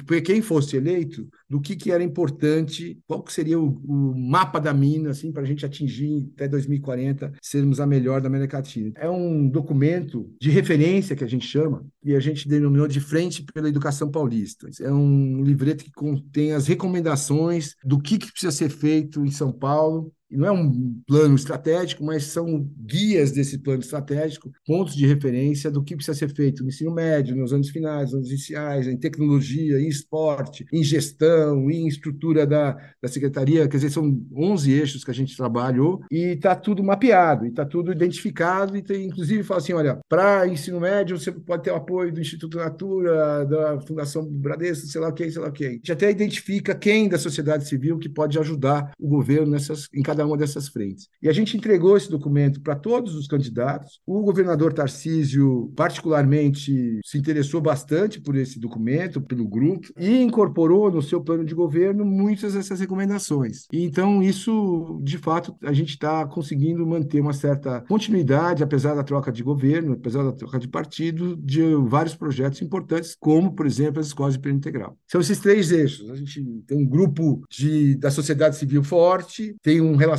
para 0.05 0.21
quem 0.21 0.41
fosse 0.41 0.77
eleito, 0.77 1.14
do 1.49 1.61
que, 1.61 1.75
que 1.75 1.91
era 1.91 2.03
importante, 2.03 2.99
qual 3.07 3.23
que 3.23 3.31
seria 3.31 3.59
o, 3.59 3.81
o 3.85 4.15
mapa 4.15 4.59
da 4.59 4.73
mina, 4.73 5.11
assim, 5.11 5.31
para 5.31 5.43
a 5.43 5.45
gente 5.45 5.65
atingir 5.65 6.29
até 6.35 6.47
2040, 6.47 7.31
sermos 7.41 7.79
a 7.79 7.85
melhor 7.85 8.21
da 8.21 8.27
América 8.27 8.57
Latina. 8.57 8.91
É 8.95 9.09
um 9.09 9.47
documento 9.47 10.29
de 10.39 10.49
referência 10.49 11.15
que 11.15 11.23
a 11.23 11.27
gente 11.27 11.45
chama, 11.45 11.85
e 12.03 12.15
a 12.15 12.19
gente 12.19 12.47
denominou 12.47 12.87
de 12.87 12.99
Frente 12.99 13.43
pela 13.53 13.69
Educação 13.69 14.09
Paulista. 14.09 14.69
É 14.81 14.91
um 14.91 15.43
livreto 15.43 15.83
que 15.83 15.91
contém 15.91 16.51
as 16.51 16.67
recomendações 16.67 17.75
do 17.83 17.99
que, 17.99 18.17
que 18.17 18.31
precisa 18.31 18.51
ser 18.51 18.69
feito 18.69 19.25
em 19.25 19.31
São 19.31 19.51
Paulo 19.51 20.11
não 20.35 20.47
é 20.47 20.51
um 20.51 21.01
plano 21.07 21.35
estratégico, 21.35 22.03
mas 22.03 22.25
são 22.25 22.69
guias 22.77 23.31
desse 23.31 23.57
plano 23.57 23.81
estratégico, 23.81 24.51
pontos 24.65 24.95
de 24.95 25.05
referência 25.05 25.71
do 25.71 25.83
que 25.83 25.95
precisa 25.95 26.17
ser 26.17 26.33
feito 26.33 26.63
no 26.63 26.69
ensino 26.69 26.93
médio, 26.93 27.35
nos 27.35 27.53
anos 27.53 27.69
finais, 27.69 28.05
nos 28.05 28.15
anos 28.15 28.29
iniciais, 28.29 28.87
em 28.87 28.97
tecnologia, 28.97 29.79
em 29.79 29.87
esporte, 29.87 30.65
em 30.71 30.83
gestão, 30.83 31.69
em 31.69 31.87
estrutura 31.87 32.45
da, 32.45 32.73
da 33.01 33.07
secretaria. 33.07 33.67
Quer 33.67 33.77
dizer, 33.77 33.91
são 33.91 34.21
11 34.35 34.71
eixos 34.71 35.03
que 35.03 35.11
a 35.11 35.13
gente 35.13 35.35
trabalhou 35.35 36.01
e 36.11 36.33
está 36.33 36.55
tudo 36.55 36.83
mapeado, 36.83 37.45
está 37.45 37.65
tudo 37.65 37.91
identificado. 37.91 38.75
E 38.77 38.81
tem, 38.81 39.07
inclusive, 39.07 39.43
fala 39.43 39.59
assim: 39.59 39.73
olha, 39.73 39.99
para 40.09 40.47
ensino 40.47 40.79
médio, 40.79 41.17
você 41.17 41.31
pode 41.31 41.63
ter 41.63 41.71
o 41.71 41.75
apoio 41.75 42.13
do 42.13 42.21
Instituto 42.21 42.57
Natura, 42.57 43.45
da 43.45 43.79
Fundação 43.81 44.25
Bradesco, 44.25 44.87
sei 44.87 45.01
lá 45.01 45.09
o 45.09 45.13
que, 45.13 45.29
sei 45.29 45.41
lá 45.41 45.49
o 45.49 45.51
que. 45.51 45.65
A 45.65 45.71
gente 45.71 45.91
até 45.91 46.09
identifica 46.09 46.75
quem 46.75 47.07
da 47.07 47.17
sociedade 47.17 47.67
civil 47.67 47.97
que 47.97 48.09
pode 48.09 48.37
ajudar 48.39 48.91
o 48.99 49.07
governo 49.07 49.51
nessas, 49.51 49.87
em 49.93 50.01
cada 50.01 50.24
uma 50.25 50.37
dessas 50.37 50.67
frentes. 50.67 51.07
E 51.21 51.29
a 51.29 51.33
gente 51.33 51.57
entregou 51.57 51.97
esse 51.97 52.09
documento 52.09 52.61
para 52.61 52.75
todos 52.75 53.15
os 53.15 53.27
candidatos. 53.27 53.99
O 54.05 54.21
governador 54.21 54.73
Tarcísio, 54.73 55.71
particularmente, 55.75 56.99
se 57.03 57.17
interessou 57.17 57.61
bastante 57.61 58.19
por 58.19 58.35
esse 58.35 58.59
documento, 58.59 59.21
pelo 59.21 59.47
grupo, 59.47 59.87
e 59.97 60.21
incorporou 60.21 60.91
no 60.91 61.01
seu 61.01 61.21
plano 61.21 61.45
de 61.45 61.53
governo 61.53 62.05
muitas 62.05 62.53
dessas 62.53 62.79
recomendações. 62.79 63.65
E 63.71 63.83
então, 63.83 64.21
isso, 64.21 64.99
de 65.03 65.17
fato, 65.17 65.55
a 65.63 65.73
gente 65.73 65.89
está 65.89 66.25
conseguindo 66.25 66.85
manter 66.85 67.21
uma 67.21 67.33
certa 67.33 67.81
continuidade, 67.81 68.63
apesar 68.63 68.95
da 68.95 69.03
troca 69.03 69.31
de 69.31 69.43
governo, 69.43 69.93
apesar 69.93 70.23
da 70.23 70.31
troca 70.31 70.59
de 70.59 70.67
partido, 70.67 71.35
de 71.37 71.61
vários 71.87 72.15
projetos 72.15 72.61
importantes, 72.61 73.15
como, 73.19 73.53
por 73.53 73.65
exemplo, 73.65 73.99
as 73.99 74.07
escolas 74.07 74.33
de 74.33 74.39
pleno 74.39 74.57
integral. 74.57 74.97
São 75.07 75.21
esses 75.21 75.39
três 75.39 75.71
eixos. 75.71 76.09
A 76.09 76.15
gente 76.15 76.43
tem 76.67 76.77
um 76.77 76.85
grupo 76.85 77.43
de, 77.49 77.95
da 77.95 78.11
sociedade 78.11 78.55
civil 78.55 78.83
forte, 78.83 79.55
tem 79.61 79.81
um 79.81 79.95
relacionamento 79.95 80.14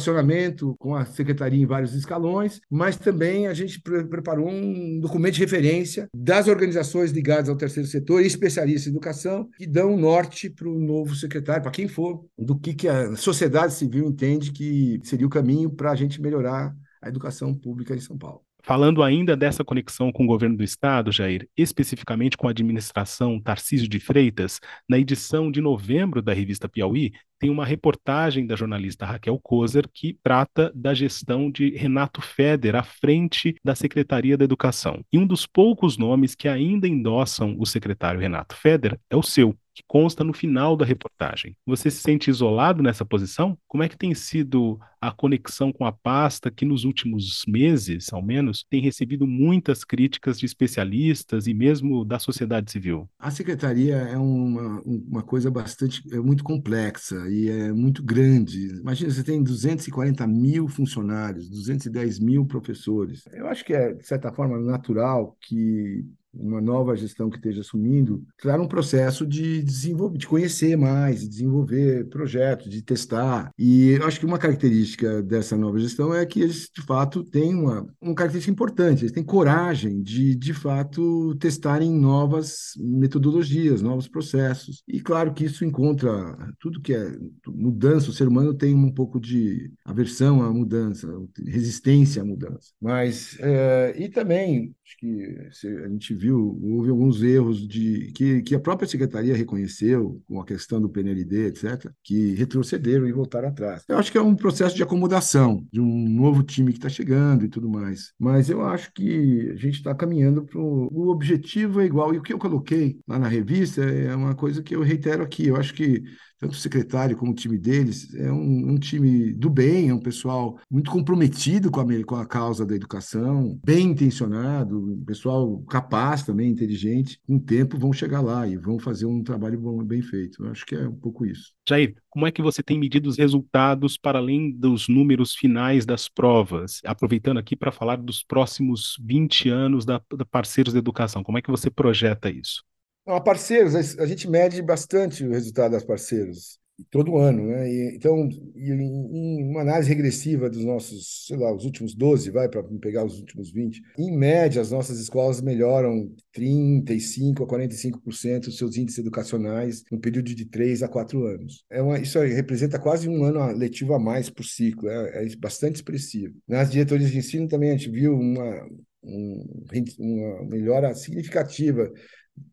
com 0.79 0.95
a 0.95 1.05
secretaria 1.05 1.63
em 1.63 1.67
vários 1.67 1.95
escalões, 1.95 2.61
mas 2.71 2.97
também 2.97 3.47
a 3.47 3.55
gente 3.55 3.81
pre 3.81 4.05
preparou 4.05 4.49
um 4.49 5.01
documento 5.01 5.35
de 5.35 5.41
referência 5.41 6.09
das 6.15 6.49
organizações 6.49 7.11
ligadas 7.11 7.49
ao 7.49 7.57
terceiro 7.57 7.89
setor 7.89 8.23
e 8.23 8.27
especialistas 8.27 8.87
em 8.87 8.91
educação 8.91 9.49
que 9.57 9.67
dão 9.67 9.97
norte 9.97 10.49
para 10.49 10.69
o 10.69 10.79
novo 10.79 11.15
secretário, 11.15 11.63
para 11.63 11.73
quem 11.73 11.89
for, 11.89 12.25
do 12.39 12.59
que, 12.59 12.75
que 12.75 12.89
a 12.89 13.17
sociedade 13.17 13.75
civil 13.75 14.07
entende 14.07 14.53
que 14.53 15.01
seria 15.05 15.27
o 15.27 15.31
caminho 15.31 15.71
para 15.71 15.91
a 15.91 15.97
gente 15.97 16.21
melhorar 16.21 16.75
a 17.03 17.09
educação 17.09 17.55
pública 17.55 17.95
em 17.95 18.01
São 18.01 18.17
Paulo. 18.17 18.47
Falando 18.67 19.01
ainda 19.01 19.37
dessa 19.37 19.65
conexão 19.65 20.11
com 20.11 20.25
o 20.25 20.27
governo 20.27 20.57
do 20.57 20.65
estado, 20.65 21.13
Jair, 21.13 21.49
especificamente 21.57 22.37
com 22.37 22.49
a 22.49 22.51
administração 22.51 23.41
Tarcísio 23.41 23.89
de 23.89 24.01
Freitas, 24.01 24.59
na 24.89 24.99
edição 24.99 25.53
de 25.53 25.61
novembro 25.61 26.21
da 26.21 26.33
revista 26.33 26.69
Piauí, 26.69 27.13
tem 27.39 27.51
uma 27.51 27.65
reportagem 27.65 28.47
da 28.47 28.57
jornalista 28.57 29.07
Raquel 29.07 29.39
Kozer 29.43 29.89
que 29.93 30.19
trata 30.23 30.73
da 30.75 30.95
gestão 30.95 31.51
de 31.51 31.71
Renato 31.71 32.21
Feder 32.21 32.75
à 32.75 32.83
frente 32.83 33.55
da 33.65 33.75
Secretaria 33.75 34.37
da 34.37 34.45
Educação. 34.45 35.03
E 35.13 35.19
um 35.19 35.27
dos 35.27 35.47
poucos 35.47 35.97
nomes 35.97 36.35
que 36.35 36.49
ainda 36.49 36.89
endossam 36.89 37.57
o 37.59 37.67
secretário 37.67 38.21
Renato 38.21 38.55
Feder 38.57 38.99
é 39.11 39.17
o 39.17 39.23
seu, 39.23 39.57
que 39.77 39.83
consta 39.87 40.25
no 40.25 40.33
final 40.33 40.75
da 40.75 40.87
reportagem. 40.87 41.55
Você 41.67 41.91
se 41.91 41.99
sente 41.99 42.31
isolado 42.31 42.83
nessa 42.83 43.05
posição? 43.05 43.59
Como 43.69 43.83
é 43.83 43.89
que 43.89 43.99
tem 43.99 44.15
sido 44.15 44.81
a 44.99 45.13
conexão 45.13 45.71
com 45.71 45.85
a 45.85 45.93
pasta 45.93 46.51
que 46.51 46.65
nos 46.65 46.85
últimos 46.85 47.43
meses, 47.47 48.11
ao 48.11 48.23
menos, 48.23 48.65
tem 48.71 48.81
recebido 48.81 49.27
muitas 49.27 49.85
críticas 49.85 50.39
de 50.39 50.47
especialistas 50.47 51.47
e 51.47 51.53
mesmo 51.53 52.07
da 52.07 52.19
sociedade 52.19 52.73
civil? 52.73 53.09
A 53.19 53.31
secretaria 53.31 53.97
é 53.97 54.17
uma, 54.17 54.81
uma 54.81 55.23
coisa 55.23 55.51
bastante, 55.51 56.03
é 56.11 56.19
muito 56.19 56.43
complexa 56.43 57.26
e 57.29 57.49
é 57.49 57.73
muito 57.73 58.03
grande. 58.03 58.69
Imagina, 58.79 59.11
você 59.11 59.23
tem 59.23 59.43
240 59.43 60.27
mil 60.27 60.69
funcionários, 60.69 61.49
210 61.49 62.19
mil 62.19 62.47
professores. 62.47 63.25
Eu 63.33 63.47
acho 63.47 63.65
que 63.65 63.73
é, 63.73 63.93
de 63.93 64.07
certa 64.07 64.33
forma, 64.33 64.59
natural 64.59 65.37
que 65.41 66.05
uma 66.39 66.61
nova 66.61 66.97
gestão 66.97 67.31
que 67.31 67.37
esteja 67.37 67.61
assumindo, 67.61 68.23
criar 68.39 68.61
um 68.61 68.69
processo 68.69 69.27
de 69.27 69.63
desenvolver, 69.63 70.19
de 70.19 70.27
conhecer 70.27 70.77
mais, 70.77 71.21
de 71.21 71.29
desenvolver 71.29 72.07
projetos, 72.09 72.71
de 72.71 72.83
testar. 72.83 73.51
E 73.59 73.91
eu 73.91 74.07
acho 74.07 74.21
que 74.21 74.27
uma 74.27 74.39
característica 74.39 75.23
dessa 75.23 75.57
nova 75.57 75.79
gestão 75.79 76.15
é 76.15 76.25
que 76.25 76.41
eles, 76.41 76.71
de 76.75 76.83
fato, 76.83 77.25
têm 77.25 77.55
uma, 77.55 77.87
uma 78.01 78.15
característica 78.15 78.53
importante, 78.53 79.03
eles 79.03 79.13
têm 79.13 79.25
coragem 79.25 80.03
de, 80.03 80.35
de 80.35 80.55
fato, 80.55 81.35
testarem 81.37 81.91
novas 81.93 82.73
metodologias, 82.79 83.83
novos 83.83 84.09
processos. 84.09 84.83
E 84.87 85.01
claro 85.01 85.33
que 85.33 85.45
isso 85.45 85.65
encontra 85.65 86.37
tudo 86.61 86.81
que 86.81 86.95
é 86.95 87.17
mudança, 87.49 88.11
o 88.11 88.13
ser 88.13 88.29
humano 88.29 88.55
tem 88.55 88.75
um 88.75 88.91
pouco 88.91 89.21
de 89.21 89.71
aversão 89.85 90.43
à 90.43 90.53
mudança, 90.53 91.09
resistência 91.47 92.23
à 92.23 92.25
mudança. 92.25 92.73
Mas, 92.81 93.37
é, 93.41 93.95
e 93.99 94.09
também, 94.09 94.75
acho 94.85 94.97
que 94.99 95.77
a 95.85 95.89
gente 95.89 96.15
viu, 96.27 96.59
houve 96.63 96.91
alguns 96.91 97.23
erros 97.23 97.67
de 97.67 98.13
que, 98.13 98.43
que 98.43 98.55
a 98.55 98.61
própria 98.61 98.89
secretaria 98.89 99.37
reconheceu, 99.37 100.21
com 100.27 100.41
a 100.41 100.45
questão 100.45 100.81
do 100.81 100.89
PNLD, 100.89 101.47
etc., 101.47 101.91
que 102.03 102.35
retrocederam 102.35 103.07
e 103.07 103.13
voltaram 103.13 103.49
atrás. 103.49 103.85
Eu 103.89 103.99
acho 103.99 104.11
que 104.11 104.19
é 104.19 104.23
um 104.23 104.35
processo 104.35 104.75
de 104.75 104.83
acomodação 104.83 105.65
de 105.73 105.81
um 105.81 106.09
novo 106.09 106.43
time 106.43 106.73
que 106.73 106.79
está 106.79 106.89
chegando 106.89 107.45
e 107.45 107.49
tudo 107.49 107.69
mais. 107.69 108.13
Mas 108.19 108.51
eu 108.51 108.65
acho 108.65 108.93
que 108.93 109.51
a 109.53 109.57
gente 109.57 109.77
está 109.77 109.95
caminhando 109.95 110.45
para 110.45 110.61
o 110.61 111.09
objetivo 111.09 111.81
é 111.81 111.87
igual. 111.87 112.13
E 112.13 112.19
o 112.19 112.23
que 112.23 112.33
eu 112.33 112.39
coloquei 112.39 112.99
lá 113.07 113.19
na 113.19 113.29
revista 113.29 113.83
é 113.83 114.15
uma 114.15 114.35
coisa 114.35 114.63
que 114.63 114.75
eu 114.75 114.83
reitero 114.83 115.23
aqui. 115.23 115.47
Eu 115.47 115.57
acho 115.57 115.75
que 115.75 116.03
tanto 116.39 116.53
o 116.53 116.57
secretário 116.57 117.17
como 117.17 117.33
o 117.33 117.35
time 117.35 117.59
deles, 117.59 118.15
é 118.15 118.31
um, 118.31 118.73
um 118.73 118.79
time 118.79 119.33
do 119.33 119.49
bem, 119.49 119.89
é 119.89 119.95
um 119.95 120.01
pessoal 120.01 120.59
muito 120.71 120.91
comprometido 120.91 121.71
com 121.71 121.81
a, 121.81 122.05
com 122.05 122.15
a 122.17 122.27
causa 122.27 122.67
da 122.67 122.75
educação, 122.75 123.59
bem 123.65 123.89
intencionado, 123.89 124.79
um 124.79 125.05
pessoal 125.05 125.59
capaz 125.69 126.23
também, 126.23 126.51
inteligente. 126.51 127.19
Com 127.27 127.37
o 127.37 127.41
tempo 127.41 127.79
vão 127.79 127.93
chegar 127.93 128.21
lá 128.21 128.47
e 128.47 128.57
vão 128.57 128.79
fazer 128.79 129.07
um 129.07 129.23
trabalho 129.23 129.59
bom, 129.59 129.83
bem 129.83 130.03
feito. 130.03 130.45
Eu 130.45 130.51
acho 130.51 130.65
que 130.67 130.75
é 130.75 130.89
um 130.89 130.95
pouco 130.95 131.25
isso. 131.25 131.53
Jair, 131.69 131.97
como 132.11 132.27
é 132.27 132.31
que 132.31 132.43
você 132.43 132.63
tem 132.63 132.79
medido 132.79 133.09
os 133.09 133.19
resultados 133.19 133.97
para 133.97 134.19
além 134.19 134.53
dos 134.53 134.89
números 134.89 135.35
finais 135.35 135.85
das 135.85 136.09
provas? 136.09 136.81
Aproveitando 136.85 137.39
aqui 137.39 137.57
para 137.57 137.73
falar 137.73 137.97
dos 137.97 138.23
próximos 138.23 138.97
20 139.03 139.49
anos 139.49 139.85
da, 139.85 140.01
da 140.17 140.25
Parceiros 140.25 140.73
da 140.73 140.79
Educação, 140.79 141.23
como 141.23 141.39
é 141.39 141.43
que 141.43 141.51
você 141.51 141.71
projeta 141.71 142.31
isso? 142.31 142.63
A 143.07 143.21
parceiros, 143.21 143.99
a 143.99 144.07
gente 144.07 144.29
mede 144.29 144.61
bastante 144.61 145.25
o 145.25 145.31
resultado 145.31 145.73
das 145.73 145.85
parceiros, 145.85 146.59
todo 146.91 147.17
ano, 147.17 147.47
né? 147.47 147.71
E, 147.71 147.97
então, 147.97 148.29
em 148.55 149.51
uma 149.51 149.63
análise 149.63 149.89
regressiva 149.89 150.51
dos 150.51 150.65
nossos, 150.65 151.27
sei 151.27 151.37
lá, 151.37 151.55
os 151.55 151.65
últimos 151.65 151.95
12, 151.95 152.31
vai 152.31 152.49
para 152.49 152.63
pegar 152.81 153.05
os 153.05 153.19
últimos 153.19 153.51
20, 153.51 153.81
em 153.99 154.17
média, 154.17 154.61
as 154.61 154.71
nossas 154.71 154.99
escolas 154.99 155.41
melhoram 155.41 156.13
35 156.33 157.45
a 157.45 157.47
45% 157.47 158.47
dos 158.47 158.59
seus 158.59 158.77
índices 158.77 158.99
educacionais 158.99 159.85
no 159.91 159.99
período 159.99 160.35
de 160.35 160.45
3 160.45 160.83
a 160.83 160.89
4 160.89 161.25
anos. 161.25 161.65
É 161.71 161.81
uma, 161.81 161.99
isso 161.99 162.19
representa 162.21 162.79
quase 162.79 163.09
um 163.09 163.25
ano 163.25 163.57
letivo 163.57 163.95
a 163.95 163.99
mais 163.99 164.29
por 164.29 164.45
ciclo, 164.45 164.89
é, 164.89 165.25
é 165.25 165.37
bastante 165.37 165.77
expressivo. 165.77 166.35
Nas 166.47 166.71
diretorias 166.71 167.11
de 167.11 167.19
ensino 167.19 167.49
também 167.49 167.71
a 167.71 167.77
gente 167.77 167.91
viu 167.91 168.15
uma, 168.15 168.69
um, 169.03 169.65
uma 169.99 170.45
melhora 170.45 170.95
significativa 170.95 171.91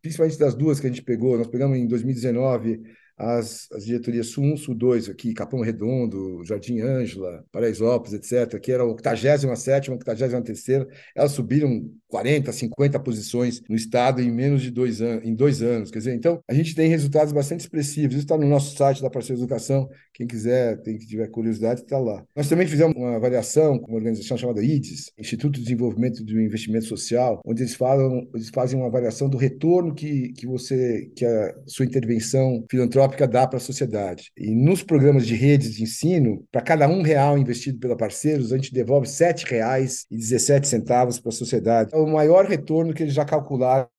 principalmente 0.01 0.37
das 0.37 0.53
duas 0.53 0.79
que 0.79 0.87
a 0.87 0.89
gente 0.89 1.01
pegou, 1.01 1.37
nós 1.37 1.47
pegamos 1.47 1.77
em 1.77 1.87
2019 1.87 2.81
as, 3.17 3.67
as 3.71 3.85
diretorias 3.85 4.27
Sul 4.27 4.43
1, 4.45 4.57
Sul 4.57 4.75
2, 4.75 5.09
aqui, 5.09 5.33
Capão 5.33 5.61
Redondo, 5.61 6.43
Jardim 6.45 6.79
Ângela, 6.79 7.45
Paraisópolis, 7.51 8.13
etc., 8.13 8.59
que 8.59 8.71
era 8.71 8.83
a 8.83 8.87
87 8.87 9.45
a 9.45 9.93
83 9.93 10.87
elas 11.15 11.31
subiram 11.31 11.89
40, 12.07 12.51
50 12.51 12.99
posições 12.99 13.61
no 13.67 13.75
Estado 13.75 14.21
em 14.21 14.31
menos 14.31 14.61
de 14.61 14.69
dois, 14.69 15.01
an 15.01 15.19
em 15.23 15.33
dois 15.33 15.61
anos. 15.61 15.89
Quer 15.89 15.99
dizer, 15.99 16.15
então, 16.15 16.41
a 16.47 16.53
gente 16.53 16.75
tem 16.75 16.87
resultados 16.87 17.33
bastante 17.33 17.61
expressivos. 17.61 18.15
Isso 18.15 18.25
está 18.25 18.37
no 18.37 18.47
nosso 18.47 18.77
site 18.77 19.01
da 19.01 19.09
Parceira 19.09 19.39
Educação. 19.41 19.89
Quem 20.13 20.27
quiser, 20.27 20.79
quem 20.83 20.97
tiver 20.97 21.27
curiosidade, 21.27 21.81
está 21.81 21.97
lá. 21.97 22.23
Nós 22.35 22.47
também 22.47 22.67
fizemos 22.67 22.95
uma 22.95 23.15
avaliação 23.15 23.79
com 23.79 23.91
uma 23.91 23.97
organização 23.97 24.37
chamada 24.37 24.63
IDES, 24.63 25.11
Instituto 25.17 25.55
de 25.55 25.63
Desenvolvimento 25.63 26.23
do 26.23 26.39
Investimento 26.39 26.85
Social, 26.85 27.41
onde 27.45 27.63
eles, 27.63 27.75
falam, 27.75 28.27
eles 28.33 28.49
fazem 28.49 28.77
uma 28.77 28.87
avaliação 28.87 29.27
do 29.27 29.37
retorno 29.37 29.93
que, 29.93 30.33
que 30.33 30.45
você, 30.45 31.11
que 31.15 31.25
a 31.25 31.55
sua 31.65 31.85
intervenção 31.85 32.63
filantrópica 32.69 33.02
dá 33.07 33.47
para 33.47 33.57
a 33.57 33.61
sociedade. 33.61 34.31
E 34.37 34.51
nos 34.51 34.83
programas 34.83 35.25
de 35.25 35.35
redes 35.35 35.75
de 35.75 35.83
ensino, 35.83 36.43
para 36.51 36.61
cada 36.61 36.87
um 36.87 37.01
real 37.01 37.37
investido 37.37 37.79
pela 37.79 37.95
Parceiros, 37.95 38.51
a 38.51 38.57
gente 38.57 38.73
devolve 38.73 39.07
R$ 39.07 39.13
7,17 39.13 41.21
para 41.21 41.29
a 41.29 41.31
sociedade 41.31 41.91
o 41.93 42.07
maior 42.07 42.45
retorno 42.45 42.93
que 42.93 43.03
eles 43.03 43.13
já 43.13 43.25
calcularam 43.25 43.89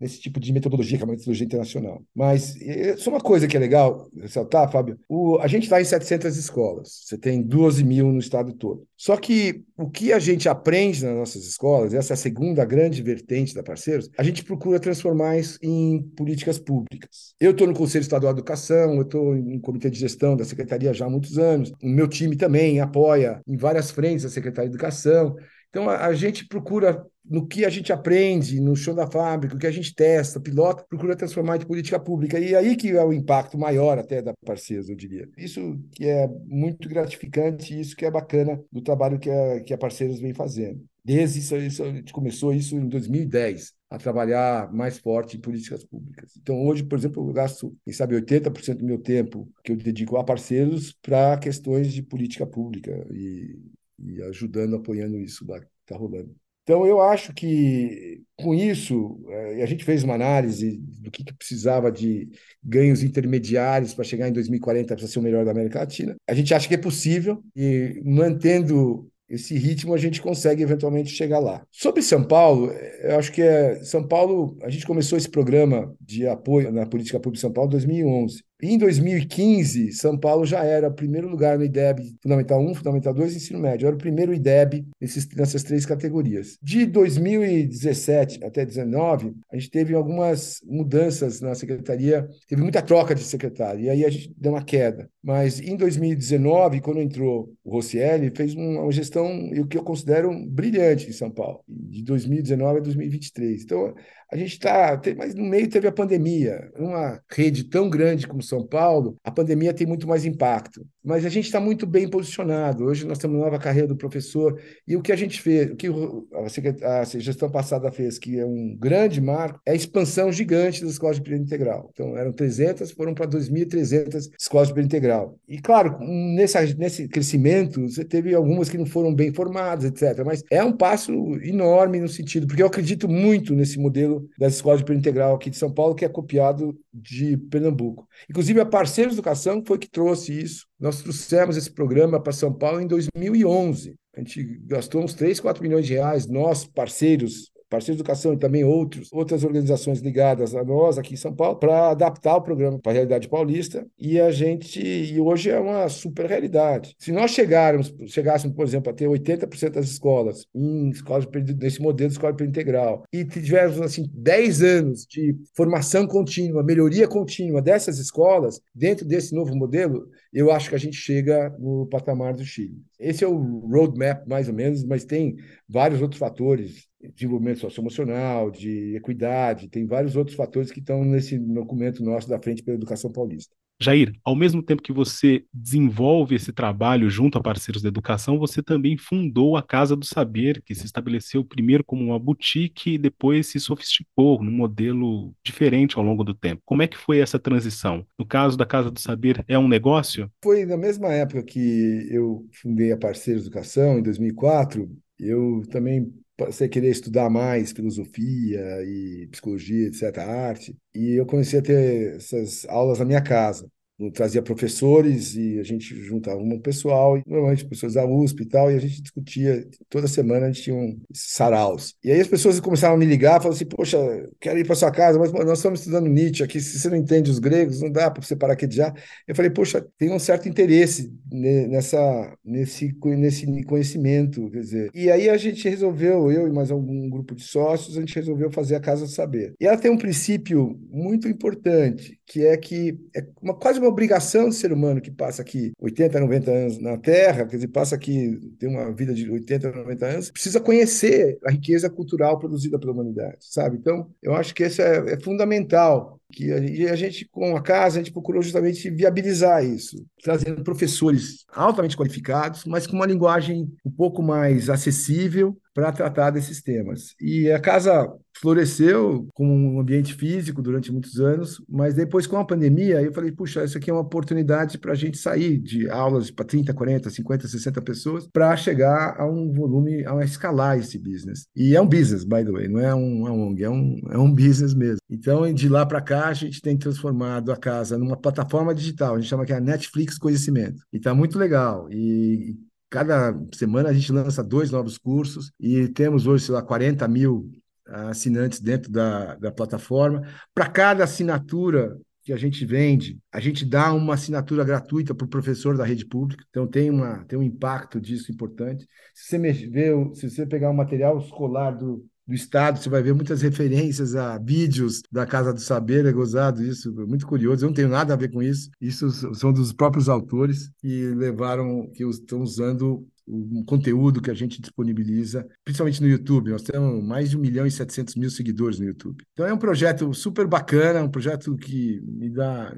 nesse 0.00 0.20
tipo 0.20 0.40
de 0.40 0.52
metodologia, 0.52 0.96
que 0.96 1.02
é 1.02 1.06
uma 1.06 1.12
metodologia 1.12 1.46
internacional. 1.46 2.02
Mas 2.14 2.54
só 2.98 3.10
uma 3.10 3.20
coisa 3.20 3.46
que 3.46 3.56
é 3.56 3.60
legal 3.60 4.08
ressaltar, 4.16 4.70
Fábio, 4.70 4.98
o, 5.08 5.38
a 5.38 5.46
gente 5.46 5.64
está 5.64 5.80
em 5.80 5.84
700 5.84 6.36
escolas, 6.36 7.02
você 7.04 7.18
tem 7.18 7.42
12 7.42 7.84
mil 7.84 8.08
no 8.08 8.18
estado 8.18 8.52
todo. 8.52 8.86
Só 8.96 9.16
que 9.16 9.64
o 9.76 9.88
que 9.88 10.12
a 10.12 10.18
gente 10.18 10.48
aprende 10.48 11.04
nas 11.04 11.16
nossas 11.16 11.46
escolas, 11.46 11.94
essa 11.94 12.12
é 12.12 12.14
a 12.14 12.16
segunda 12.16 12.64
grande 12.64 13.02
vertente 13.02 13.54
da 13.54 13.62
Parceiros, 13.62 14.10
a 14.16 14.22
gente 14.22 14.44
procura 14.44 14.78
transformar 14.78 15.38
isso 15.38 15.58
em 15.62 16.02
políticas 16.16 16.58
públicas. 16.58 17.34
Eu 17.40 17.52
estou 17.52 17.66
no 17.66 17.74
Conselho 17.74 18.02
Estadual 18.02 18.34
de 18.34 18.42
Educação, 18.50 18.96
eu 18.96 19.02
estou 19.02 19.34
no 19.34 19.60
Comitê 19.60 19.88
de 19.88 19.98
Gestão 19.98 20.36
da 20.36 20.44
Secretaria 20.44 20.92
já 20.92 21.06
há 21.06 21.10
muitos 21.10 21.38
anos, 21.38 21.72
o 21.82 21.88
meu 21.88 22.08
time 22.08 22.36
também 22.36 22.80
apoia 22.80 23.40
em 23.46 23.56
várias 23.56 23.90
frentes 23.90 24.24
a 24.24 24.28
Secretaria 24.28 24.68
de 24.68 24.74
Educação, 24.74 25.36
então, 25.70 25.88
a, 25.88 26.06
a, 26.06 26.12
gente 26.12 26.46
procura, 26.46 27.06
no 27.24 27.46
que 27.46 27.64
a 27.64 27.70
gente 27.70 27.92
aprende, 27.92 28.60
no 28.60 28.74
show 28.74 28.92
da 28.92 29.06
fábrica, 29.06 29.54
o 29.54 29.58
que 29.58 29.66
a 29.66 29.70
gente 29.70 29.94
testa, 29.94 30.40
pilota, 30.40 30.84
procura 30.88 31.16
transformar 31.16 31.56
em 31.56 31.66
política 31.66 31.98
pública. 31.98 32.38
E 32.38 32.54
aí 32.54 32.76
que 32.76 32.90
é 32.90 33.04
o 33.04 33.12
impacto 33.12 33.56
maior 33.56 33.96
até 33.96 34.20
da 34.20 34.34
parceira, 34.44 34.84
eu 34.88 34.96
diria. 34.96 35.28
Isso 35.38 35.78
que 35.92 36.06
é 36.06 36.28
muito 36.44 36.88
gratificante 36.88 37.72
e 37.72 37.80
isso 37.80 37.96
que 37.96 38.04
é 38.04 38.10
bacana 38.10 38.60
do 38.70 38.82
trabalho 38.82 39.18
que 39.18 39.30
a, 39.30 39.60
que 39.60 39.72
a 39.72 39.78
Parceiros 39.78 40.20
vem 40.20 40.34
fazendo. 40.34 40.84
Desde 41.04 41.38
isso, 41.38 41.56
isso, 41.56 41.84
a 41.84 41.92
gente 41.92 42.12
começou 42.12 42.52
isso 42.52 42.76
em 42.76 42.88
2010, 42.88 43.72
a 43.90 43.98
trabalhar 43.98 44.72
mais 44.72 44.98
forte 44.98 45.36
em 45.36 45.40
políticas 45.40 45.84
públicas. 45.84 46.32
Então, 46.40 46.64
hoje, 46.64 46.84
por 46.84 46.96
exemplo, 46.96 47.28
eu 47.28 47.32
gasto, 47.32 47.76
quem 47.84 47.92
sabe, 47.92 48.14
80% 48.14 48.78
do 48.78 48.86
meu 48.86 48.98
tempo 48.98 49.50
que 49.64 49.72
eu 49.72 49.76
dedico 49.76 50.16
a 50.16 50.24
parceiros 50.24 50.92
para 51.02 51.36
questões 51.36 51.92
de 51.92 52.02
política 52.02 52.46
pública 52.46 53.06
e 53.12 53.58
e 54.04 54.22
ajudando, 54.22 54.76
apoiando 54.76 55.18
isso 55.18 55.44
lá 55.46 55.60
que 55.60 55.66
está 55.82 55.96
rolando. 55.96 56.34
Então, 56.62 56.86
eu 56.86 57.00
acho 57.00 57.32
que 57.32 58.22
com 58.36 58.54
isso, 58.54 59.20
eh, 59.28 59.62
a 59.62 59.66
gente 59.66 59.84
fez 59.84 60.04
uma 60.04 60.14
análise 60.14 60.78
do 60.78 61.10
que, 61.10 61.24
que 61.24 61.34
precisava 61.34 61.90
de 61.90 62.28
ganhos 62.62 63.02
intermediários 63.02 63.92
para 63.92 64.04
chegar 64.04 64.28
em 64.28 64.32
2040 64.32 64.94
para 64.94 65.06
ser 65.06 65.18
o 65.18 65.22
melhor 65.22 65.44
da 65.44 65.50
América 65.50 65.80
Latina. 65.80 66.14
A 66.28 66.34
gente 66.34 66.54
acha 66.54 66.68
que 66.68 66.74
é 66.74 66.78
possível 66.78 67.42
e 67.56 68.00
mantendo 68.04 69.09
esse 69.30 69.56
ritmo 69.56 69.94
a 69.94 69.98
gente 69.98 70.20
consegue 70.20 70.62
eventualmente 70.62 71.10
chegar 71.10 71.38
lá. 71.38 71.62
Sobre 71.70 72.02
São 72.02 72.24
Paulo, 72.24 72.70
eu 73.02 73.16
acho 73.16 73.32
que 73.32 73.40
é 73.40 73.76
São 73.84 74.06
Paulo, 74.06 74.58
a 74.60 74.68
gente 74.68 74.84
começou 74.84 75.16
esse 75.16 75.30
programa 75.30 75.94
de 76.00 76.26
apoio 76.26 76.72
na 76.72 76.84
política 76.84 77.18
pública 77.20 77.36
de 77.36 77.40
São 77.40 77.52
Paulo 77.52 77.68
em 77.68 77.72
2011. 77.72 78.42
Em 78.62 78.76
2015, 78.76 79.92
São 79.92 80.18
Paulo 80.18 80.44
já 80.44 80.62
era 80.64 80.88
o 80.88 80.92
primeiro 80.92 81.28
lugar 81.28 81.56
no 81.56 81.64
IDEB 81.64 82.16
Fundamental 82.22 82.60
1, 82.60 82.74
Fundamental 82.74 83.14
2 83.14 83.32
e 83.32 83.36
Ensino 83.36 83.58
Médio. 83.58 83.86
Era 83.86 83.96
o 83.96 83.98
primeiro 83.98 84.34
IDEB 84.34 84.86
nesses, 85.00 85.26
nessas 85.34 85.62
três 85.62 85.86
categorias. 85.86 86.58
De 86.62 86.84
2017 86.84 88.44
até 88.44 88.64
2019, 88.64 89.34
a 89.50 89.56
gente 89.56 89.70
teve 89.70 89.94
algumas 89.94 90.60
mudanças 90.64 91.40
na 91.40 91.54
secretaria, 91.54 92.28
teve 92.46 92.62
muita 92.62 92.82
troca 92.82 93.14
de 93.14 93.22
secretário, 93.22 93.80
e 93.80 93.90
aí 93.90 94.04
a 94.04 94.10
gente 94.10 94.32
deu 94.36 94.52
uma 94.52 94.62
queda. 94.62 95.08
Mas 95.22 95.60
em 95.60 95.76
2019, 95.76 96.80
quando 96.80 97.00
entrou 97.00 97.52
o 97.64 97.70
Rossielli, 97.70 98.32
fez 98.34 98.54
uma 98.54 98.90
gestão, 98.90 99.28
que 99.68 99.78
eu 99.78 99.82
considero 99.82 100.30
brilhante 100.46 101.08
em 101.08 101.12
São 101.12 101.30
Paulo, 101.30 101.62
de 101.68 102.02
2019 102.02 102.78
a 102.78 102.82
2023. 102.82 103.62
Então, 103.62 103.94
a 104.32 104.36
gente 104.36 104.52
está. 104.52 105.00
Mas 105.16 105.34
no 105.34 105.44
meio 105.44 105.68
teve 105.68 105.88
a 105.88 105.92
pandemia. 105.92 106.70
Uma 106.76 107.20
rede 107.30 107.64
tão 107.64 107.90
grande 107.90 108.26
como 108.26 108.42
São 108.42 108.66
Paulo, 108.66 109.16
a 109.24 109.30
pandemia 109.30 109.74
tem 109.74 109.86
muito 109.86 110.06
mais 110.06 110.24
impacto. 110.24 110.86
Mas 111.02 111.24
a 111.24 111.28
gente 111.28 111.46
está 111.46 111.60
muito 111.60 111.86
bem 111.86 112.08
posicionado. 112.08 112.84
Hoje 112.84 113.06
nós 113.06 113.18
temos 113.18 113.36
uma 113.36 113.44
nova 113.44 113.58
carreira 113.58 113.88
do 113.88 113.96
professor. 113.96 114.60
E 114.86 114.96
o 114.96 115.02
que 115.02 115.12
a 115.12 115.16
gente 115.16 115.40
fez, 115.40 115.70
o 115.70 115.76
que 115.76 115.88
a 115.88 117.04
gestão 117.18 117.50
passada 117.50 117.90
fez, 117.90 118.18
que 118.18 118.38
é 118.38 118.44
um 118.44 118.76
grande 118.78 119.20
marco, 119.20 119.60
é 119.64 119.72
a 119.72 119.74
expansão 119.74 120.30
gigante 120.30 120.82
das 120.82 120.92
escolas 120.92 121.16
de 121.16 121.22
período 121.22 121.44
integral. 121.44 121.90
Então, 121.92 122.16
eram 122.16 122.32
300, 122.32 122.90
foram 122.90 123.14
para 123.14 123.26
2.300 123.26 124.30
escolas 124.38 124.68
de 124.68 124.74
período 124.74 124.90
integral. 124.90 125.38
E, 125.48 125.58
claro, 125.58 125.98
nesse, 126.00 127.08
crescimento, 127.08 127.88
você 127.88 128.04
teve 128.04 128.34
algumas 128.34 128.68
que 128.68 128.78
não 128.78 128.86
foram 128.86 129.14
bem 129.14 129.32
formadas, 129.32 129.84
etc. 129.84 130.24
Mas 130.24 130.42
é 130.50 130.62
um 130.62 130.76
passo 130.76 131.12
enorme 131.42 132.00
no 132.00 132.08
sentido, 132.08 132.46
porque 132.46 132.62
eu 132.62 132.66
acredito 132.66 133.08
muito 133.08 133.54
nesse 133.54 133.78
modelo 133.78 134.28
das 134.38 134.54
escolas 134.54 134.80
de 134.80 134.84
período 134.84 135.00
integral 135.00 135.34
aqui 135.34 135.50
de 135.50 135.56
São 135.56 135.72
Paulo, 135.72 135.94
que 135.94 136.04
é 136.04 136.08
copiado 136.08 136.78
de 136.92 137.36
Pernambuco. 137.36 138.06
Inclusive, 138.28 138.60
a 138.60 138.66
Parceiros 138.66 139.14
Educação 139.14 139.62
foi 139.66 139.78
que 139.78 139.88
trouxe 139.88 140.38
isso. 140.38 140.69
Nós 140.80 141.02
trouxemos 141.02 141.58
esse 141.58 141.70
programa 141.70 142.18
para 142.18 142.32
São 142.32 142.52
Paulo 142.52 142.80
em 142.80 142.86
2011. 142.86 143.94
A 144.16 144.20
gente 144.20 144.42
gastou 144.64 145.04
uns 145.04 145.12
3, 145.12 145.38
4 145.38 145.62
milhões 145.62 145.86
de 145.86 145.92
reais, 145.92 146.26
nós, 146.26 146.64
parceiros, 146.64 147.49
Parceiro 147.70 147.96
de 147.96 148.02
Educação 148.02 148.34
e 148.34 148.36
também 148.36 148.64
outros, 148.64 149.08
outras 149.12 149.44
organizações 149.44 150.00
ligadas 150.00 150.54
a 150.54 150.64
nós 150.64 150.98
aqui 150.98 151.14
em 151.14 151.16
São 151.16 151.32
Paulo, 151.32 151.56
para 151.56 151.90
adaptar 151.90 152.36
o 152.36 152.42
programa 152.42 152.78
para 152.80 152.92
a 152.92 152.94
realidade 152.94 153.28
paulista. 153.28 153.86
E 153.98 154.20
a 154.20 154.30
gente, 154.30 154.80
e 154.80 155.20
hoje 155.20 155.50
é 155.50 155.58
uma 155.58 155.88
super 155.88 156.26
realidade. 156.26 156.94
Se 156.98 157.12
nós 157.12 157.30
chegarmos, 157.30 157.94
chegássemos, 158.06 158.56
por 158.56 158.66
exemplo, 158.66 158.90
a 158.90 158.94
ter 158.94 159.06
80% 159.06 159.70
das 159.70 159.88
escolas 159.88 160.46
em 160.54 160.90
escolas 160.90 161.26
nesse 161.58 161.80
modelo 161.80 162.08
de 162.08 162.14
escola 162.14 162.34
integral 162.40 163.04
e 163.12 163.24
tivéssemos 163.24 163.80
assim 163.80 164.10
10 164.12 164.62
anos 164.62 165.06
de 165.06 165.36
formação 165.54 166.06
contínua, 166.06 166.64
melhoria 166.64 167.06
contínua 167.06 167.62
dessas 167.62 167.98
escolas 167.98 168.60
dentro 168.74 169.06
desse 169.06 169.34
novo 169.34 169.54
modelo, 169.54 170.08
eu 170.32 170.50
acho 170.50 170.68
que 170.68 170.74
a 170.74 170.78
gente 170.78 170.96
chega 170.96 171.54
no 171.58 171.86
patamar 171.86 172.34
do 172.34 172.44
Chile. 172.44 172.82
Esse 172.98 173.24
é 173.24 173.28
o 173.28 173.36
roadmap, 173.36 174.26
mais 174.26 174.48
ou 174.48 174.54
menos, 174.54 174.84
mas 174.84 175.04
tem 175.04 175.36
vários 175.68 176.02
outros 176.02 176.18
fatores, 176.18 176.89
desenvolvimento 177.14 177.60
socioemocional, 177.60 178.50
de 178.50 178.96
equidade, 178.96 179.68
tem 179.68 179.86
vários 179.86 180.16
outros 180.16 180.36
fatores 180.36 180.70
que 180.70 180.80
estão 180.80 181.04
nesse 181.04 181.38
documento 181.38 182.02
nosso 182.02 182.28
da 182.28 182.40
Frente 182.40 182.62
pela 182.62 182.76
Educação 182.76 183.10
Paulista. 183.10 183.54
Jair, 183.82 184.12
ao 184.22 184.36
mesmo 184.36 184.62
tempo 184.62 184.82
que 184.82 184.92
você 184.92 185.42
desenvolve 185.54 186.34
esse 186.34 186.52
trabalho 186.52 187.08
junto 187.08 187.38
a 187.38 187.42
parceiros 187.42 187.80
da 187.80 187.88
educação, 187.88 188.38
você 188.38 188.62
também 188.62 188.98
fundou 188.98 189.56
a 189.56 189.62
Casa 189.62 189.96
do 189.96 190.04
Saber, 190.04 190.60
que 190.62 190.74
se 190.74 190.84
estabeleceu 190.84 191.42
primeiro 191.42 191.82
como 191.82 192.04
uma 192.04 192.18
boutique 192.18 192.92
e 192.92 192.98
depois 192.98 193.46
se 193.46 193.58
sofisticou 193.58 194.42
num 194.42 194.50
modelo 194.50 195.32
diferente 195.42 195.96
ao 195.96 196.04
longo 196.04 196.22
do 196.22 196.34
tempo. 196.34 196.60
Como 196.66 196.82
é 196.82 196.86
que 196.86 196.98
foi 196.98 197.20
essa 197.20 197.38
transição? 197.38 198.04
No 198.18 198.26
caso 198.26 198.54
da 198.54 198.66
Casa 198.66 198.90
do 198.90 199.00
Saber, 199.00 199.42
é 199.48 199.58
um 199.58 199.66
negócio? 199.66 200.30
Foi 200.44 200.66
na 200.66 200.76
mesma 200.76 201.08
época 201.14 201.42
que 201.42 202.06
eu 202.10 202.46
fundei 202.60 202.92
a 202.92 202.98
Parceiros 202.98 203.44
Educação, 203.44 203.98
em 203.98 204.02
2004, 204.02 204.90
eu 205.18 205.62
também 205.70 206.12
você 206.46 206.68
querer 206.68 206.90
estudar 206.90 207.30
mais 207.30 207.72
filosofia 207.72 208.60
e 208.84 209.28
psicologia, 209.30 209.88
etc., 209.88 210.18
arte. 210.18 210.76
E 210.94 211.12
eu 211.14 211.26
comecei 211.26 211.58
a 211.60 211.62
ter 211.62 212.16
essas 212.16 212.64
aulas 212.68 212.98
na 212.98 213.04
minha 213.04 213.22
casa 213.22 213.70
trazia 214.08 214.40
professores 214.40 215.34
e 215.34 215.58
a 215.58 215.62
gente 215.64 215.94
juntava 216.02 216.40
um 216.40 216.60
pessoal, 216.60 217.20
normalmente 217.26 217.64
pessoas 217.64 217.94
da 217.94 218.06
USP 218.06 218.42
e 218.42 218.46
tal, 218.46 218.70
e 218.70 218.76
a 218.76 218.78
gente 218.78 219.02
discutia, 219.02 219.66
toda 219.88 220.06
semana 220.06 220.46
a 220.46 220.52
gente 220.52 220.62
tinha 220.62 220.76
um 220.76 220.98
saraus. 221.12 221.94
E 222.04 222.10
aí 222.10 222.20
as 222.20 222.28
pessoas 222.28 222.60
começavam 222.60 222.96
a 222.96 222.98
me 222.98 223.04
ligar, 223.04 223.40
falavam 223.40 223.52
assim, 223.52 223.66
poxa, 223.66 223.98
quero 224.40 224.58
ir 224.58 224.64
para 224.64 224.76
sua 224.76 224.90
casa, 224.90 225.18
mas 225.18 225.32
nós 225.32 225.58
estamos 225.58 225.80
estudando 225.80 226.08
Nietzsche 226.08 226.42
aqui, 226.42 226.60
se 226.60 226.78
você 226.78 226.88
não 226.88 226.96
entende 226.96 227.30
os 227.30 227.38
gregos, 227.40 227.80
não 227.80 227.90
dá 227.90 228.10
para 228.10 228.22
você 228.22 228.36
paraquedear. 228.36 228.94
Eu 229.26 229.34
falei, 229.34 229.50
poxa, 229.50 229.84
tem 229.98 230.12
um 230.12 230.18
certo 230.18 230.48
interesse 230.48 231.12
nessa, 231.30 232.36
nesse, 232.44 232.94
nesse 233.04 233.64
conhecimento, 233.64 234.50
quer 234.50 234.60
dizer. 234.60 234.90
E 234.94 235.10
aí 235.10 235.28
a 235.28 235.36
gente 235.36 235.68
resolveu, 235.68 236.30
eu 236.30 236.46
e 236.46 236.52
mais 236.52 236.70
algum 236.70 237.08
grupo 237.08 237.34
de 237.34 237.42
sócios, 237.42 237.96
a 237.96 238.00
gente 238.00 238.14
resolveu 238.14 238.50
fazer 238.50 238.76
a 238.76 238.80
Casa 238.80 239.04
do 239.04 239.10
Saber. 239.10 239.54
E 239.60 239.66
ela 239.66 239.76
tem 239.76 239.90
um 239.90 239.98
princípio 239.98 240.78
muito 240.90 241.28
importante, 241.28 242.18
que 242.26 242.44
é 242.44 242.56
que 242.56 242.98
é 243.14 243.24
uma, 243.42 243.54
quase 243.54 243.78
uma 243.78 243.89
obrigação 243.90 244.48
do 244.48 244.54
ser 244.54 244.72
humano 244.72 245.00
que 245.00 245.10
passa 245.10 245.42
aqui 245.42 245.72
80, 245.78 246.20
90 246.20 246.50
anos 246.50 246.78
na 246.78 246.96
Terra, 246.96 247.46
quer 247.46 247.56
dizer, 247.56 247.68
passa 247.68 247.94
aqui, 247.94 248.38
tem 248.58 248.68
uma 248.68 248.92
vida 248.92 249.12
de 249.12 249.30
80, 249.30 249.72
90 249.72 250.06
anos, 250.06 250.30
precisa 250.30 250.60
conhecer 250.60 251.38
a 251.44 251.50
riqueza 251.50 251.90
cultural 251.90 252.38
produzida 252.38 252.78
pela 252.78 252.92
humanidade, 252.92 253.38
sabe? 253.40 253.76
Então, 253.76 254.10
eu 254.22 254.34
acho 254.34 254.54
que 254.54 254.64
isso 254.64 254.80
é, 254.80 255.14
é 255.14 255.20
fundamental 255.20 256.20
que 256.32 256.52
a, 256.52 256.92
a 256.92 256.96
gente, 256.96 257.28
com 257.30 257.56
a 257.56 257.62
casa, 257.62 257.98
a 257.98 258.02
gente 258.02 258.12
procurou 258.12 258.42
justamente 258.42 258.88
viabilizar 258.90 259.64
isso, 259.64 260.04
trazendo 260.22 260.62
professores 260.62 261.44
altamente 261.52 261.96
qualificados, 261.96 262.64
mas 262.64 262.86
com 262.86 262.96
uma 262.96 263.06
linguagem 263.06 263.68
um 263.84 263.90
pouco 263.90 264.22
mais 264.22 264.70
acessível 264.70 265.56
para 265.74 265.92
tratar 265.92 266.30
desses 266.30 266.62
temas. 266.62 267.14
E 267.20 267.50
a 267.50 267.58
casa 267.58 268.08
floresceu 268.40 269.28
como 269.34 269.52
um 269.52 269.80
ambiente 269.80 270.14
físico 270.14 270.62
durante 270.62 270.90
muitos 270.90 271.20
anos, 271.20 271.62
mas 271.68 271.94
depois 271.94 272.26
com 272.26 272.38
a 272.38 272.44
pandemia, 272.44 273.02
eu 273.02 273.12
falei, 273.12 273.30
puxa, 273.30 273.64
isso 273.64 273.76
aqui 273.76 273.90
é 273.90 273.92
uma 273.92 274.00
oportunidade 274.00 274.78
para 274.78 274.92
a 274.92 274.94
gente 274.94 275.18
sair 275.18 275.58
de 275.58 275.88
aulas 275.90 276.30
para 276.30 276.44
30, 276.44 276.72
40, 276.72 277.10
50, 277.10 277.48
60 277.48 277.82
pessoas 277.82 278.26
para 278.26 278.56
chegar 278.56 279.16
a 279.18 279.26
um 279.26 279.52
volume, 279.52 280.04
a 280.06 280.24
escalar 280.24 280.78
esse 280.78 280.98
business. 280.98 281.46
E 281.54 281.76
é 281.76 281.80
um 281.80 281.86
business, 281.86 282.24
by 282.24 282.44
the 282.44 282.50
way, 282.50 282.68
não 282.68 282.80
é 282.80 282.94
um, 282.94 283.28
é 283.28 283.30
um 283.30 283.48
ONG, 283.48 283.64
é 283.64 283.70
um, 283.70 284.00
é 284.10 284.18
um 284.18 284.32
business 284.32 284.74
mesmo. 284.74 285.00
Então, 285.08 285.52
de 285.52 285.68
lá 285.68 285.84
para 285.84 286.00
cá, 286.00 286.28
a 286.28 286.34
gente 286.34 286.62
tem 286.62 286.76
transformado 286.76 287.52
a 287.52 287.56
casa 287.56 287.98
numa 287.98 288.16
plataforma 288.16 288.74
digital, 288.74 289.14
a 289.14 289.20
gente 289.20 289.28
chama 289.28 289.44
que 289.44 289.52
é 289.52 289.56
a 289.56 289.60
Netflix 289.60 290.16
Conhecimento. 290.16 290.82
E 290.92 290.96
está 290.96 291.14
muito 291.14 291.38
legal. 291.38 291.88
E 291.90 292.56
cada 292.88 293.38
semana 293.54 293.90
a 293.90 293.92
gente 293.92 294.10
lança 294.12 294.42
dois 294.42 294.70
novos 294.70 294.98
cursos 294.98 295.52
e 295.60 295.88
temos 295.88 296.26
hoje, 296.26 296.46
sei 296.46 296.54
lá, 296.54 296.62
40 296.62 297.06
mil 297.06 297.50
assinantes 297.90 298.60
dentro 298.60 298.90
da, 298.90 299.34
da 299.36 299.52
plataforma. 299.52 300.22
Para 300.54 300.68
cada 300.68 301.04
assinatura 301.04 301.96
que 302.22 302.32
a 302.32 302.36
gente 302.36 302.64
vende, 302.64 303.18
a 303.32 303.40
gente 303.40 303.64
dá 303.64 303.92
uma 303.92 304.14
assinatura 304.14 304.64
gratuita 304.64 305.14
para 305.14 305.24
o 305.24 305.28
professor 305.28 305.76
da 305.76 305.84
rede 305.84 306.06
pública, 306.06 306.44
então 306.48 306.66
tem, 306.66 306.90
uma, 306.90 307.24
tem 307.24 307.38
um 307.38 307.42
impacto 307.42 308.00
disso 308.00 308.30
importante. 308.30 308.86
Se 309.14 309.38
você, 309.38 309.52
ver, 309.68 310.14
se 310.14 310.30
você 310.30 310.46
pegar 310.46 310.70
o 310.70 310.76
material 310.76 311.18
escolar 311.18 311.72
do, 311.72 312.04
do 312.26 312.34
Estado, 312.34 312.78
você 312.78 312.88
vai 312.88 313.02
ver 313.02 313.14
muitas 313.14 313.42
referências 313.42 314.14
a 314.14 314.38
vídeos 314.38 315.02
da 315.10 315.26
Casa 315.26 315.52
do 315.52 315.60
Saber, 315.60 316.06
é 316.06 316.12
gozado 316.12 316.62
isso, 316.62 316.92
muito 317.06 317.26
curioso, 317.26 317.64
eu 317.64 317.68
não 317.68 317.74
tenho 317.74 317.88
nada 317.88 318.14
a 318.14 318.16
ver 318.16 318.30
com 318.30 318.42
isso, 318.42 318.70
isso 318.80 319.10
são 319.34 319.52
dos 319.52 319.72
próprios 319.72 320.08
autores 320.08 320.70
que 320.78 321.06
levaram, 321.14 321.90
que 321.94 322.04
estão 322.04 322.42
usando 322.42 323.06
o 323.30 323.64
conteúdo 323.64 324.20
que 324.20 324.30
a 324.30 324.34
gente 324.34 324.60
disponibiliza, 324.60 325.46
principalmente 325.64 326.02
no 326.02 326.08
YouTube. 326.08 326.50
Nós 326.50 326.62
temos 326.62 327.02
mais 327.04 327.30
de 327.30 327.36
1 327.36 327.40
milhão 327.40 327.66
e 327.66 327.70
700 327.70 328.16
mil 328.16 328.30
seguidores 328.30 328.78
no 328.78 328.86
YouTube. 328.86 329.24
Então 329.32 329.46
é 329.46 329.52
um 329.52 329.58
projeto 329.58 330.12
super 330.12 330.46
bacana, 330.46 331.02
um 331.02 331.10
projeto 331.10 331.56
que 331.56 332.00
me 332.04 332.28
dá 332.28 332.74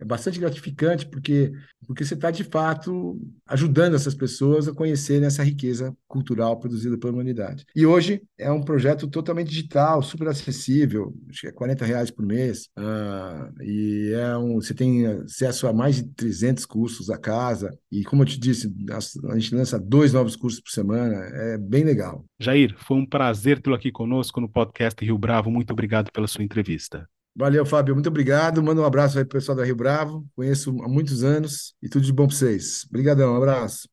é 0.00 0.04
bastante 0.04 0.40
gratificante 0.40 1.06
porque 1.06 1.52
porque 1.86 2.04
você 2.04 2.14
está 2.14 2.30
de 2.30 2.44
fato 2.44 3.20
ajudando 3.46 3.96
essas 3.96 4.14
pessoas 4.14 4.68
a 4.68 4.72
conhecerem 4.72 5.26
essa 5.26 5.42
riqueza 5.42 5.92
cultural 6.06 6.56
produzida 6.58 6.96
pela 6.96 7.12
humanidade. 7.12 7.64
E 7.74 7.84
hoje 7.84 8.22
é 8.38 8.50
um 8.50 8.62
projeto 8.62 9.08
totalmente 9.08 9.48
digital, 9.48 10.00
super 10.00 10.28
acessível, 10.28 11.12
acho 11.28 11.40
que 11.40 11.46
é 11.48 11.52
40 11.52 11.84
reais 11.84 12.10
por 12.10 12.24
mês, 12.24 12.68
uh, 12.78 13.62
e 13.62 14.12
é 14.14 14.36
um, 14.36 14.54
você 14.60 14.72
tem 14.72 15.04
acesso 15.06 15.66
a 15.66 15.72
mais 15.72 15.96
de 15.96 16.04
300 16.14 16.64
cursos 16.64 17.08
da 17.08 17.18
casa, 17.18 17.76
e 17.90 18.04
como 18.04 18.22
eu 18.22 18.26
te 18.26 18.38
disse, 18.38 18.72
a, 18.90 19.32
a 19.32 19.38
gente 19.38 19.54
lança 19.54 19.78
dois 19.78 20.12
novos 20.12 20.36
cursos 20.36 20.60
por 20.60 20.70
semana, 20.70 21.14
é 21.14 21.58
bem 21.58 21.82
legal. 21.82 22.24
Jair, 22.38 22.74
foi 22.78 22.98
um 22.98 23.06
prazer 23.06 23.60
tê-lo 23.60 23.74
aqui 23.74 23.90
conosco 23.90 24.40
no 24.40 24.48
podcast 24.48 25.04
Rio 25.04 25.18
Bravo, 25.18 25.50
muito 25.50 25.72
obrigado 25.72 26.12
pela 26.12 26.28
sua 26.28 26.44
entrevista. 26.44 27.08
Valeu, 27.34 27.64
Fábio. 27.64 27.94
Muito 27.94 28.08
obrigado. 28.08 28.62
Manda 28.62 28.80
um 28.80 28.84
abraço 28.84 29.18
aí 29.18 29.24
pro 29.24 29.38
pessoal 29.38 29.56
da 29.56 29.64
Rio 29.64 29.76
Bravo. 29.76 30.26
Conheço 30.34 30.70
há 30.82 30.88
muitos 30.88 31.22
anos 31.24 31.74
e 31.82 31.88
tudo 31.88 32.04
de 32.04 32.12
bom 32.12 32.26
para 32.26 32.36
vocês. 32.36 32.84
Obrigadão, 32.88 33.34
um 33.34 33.36
abraço. 33.36 33.88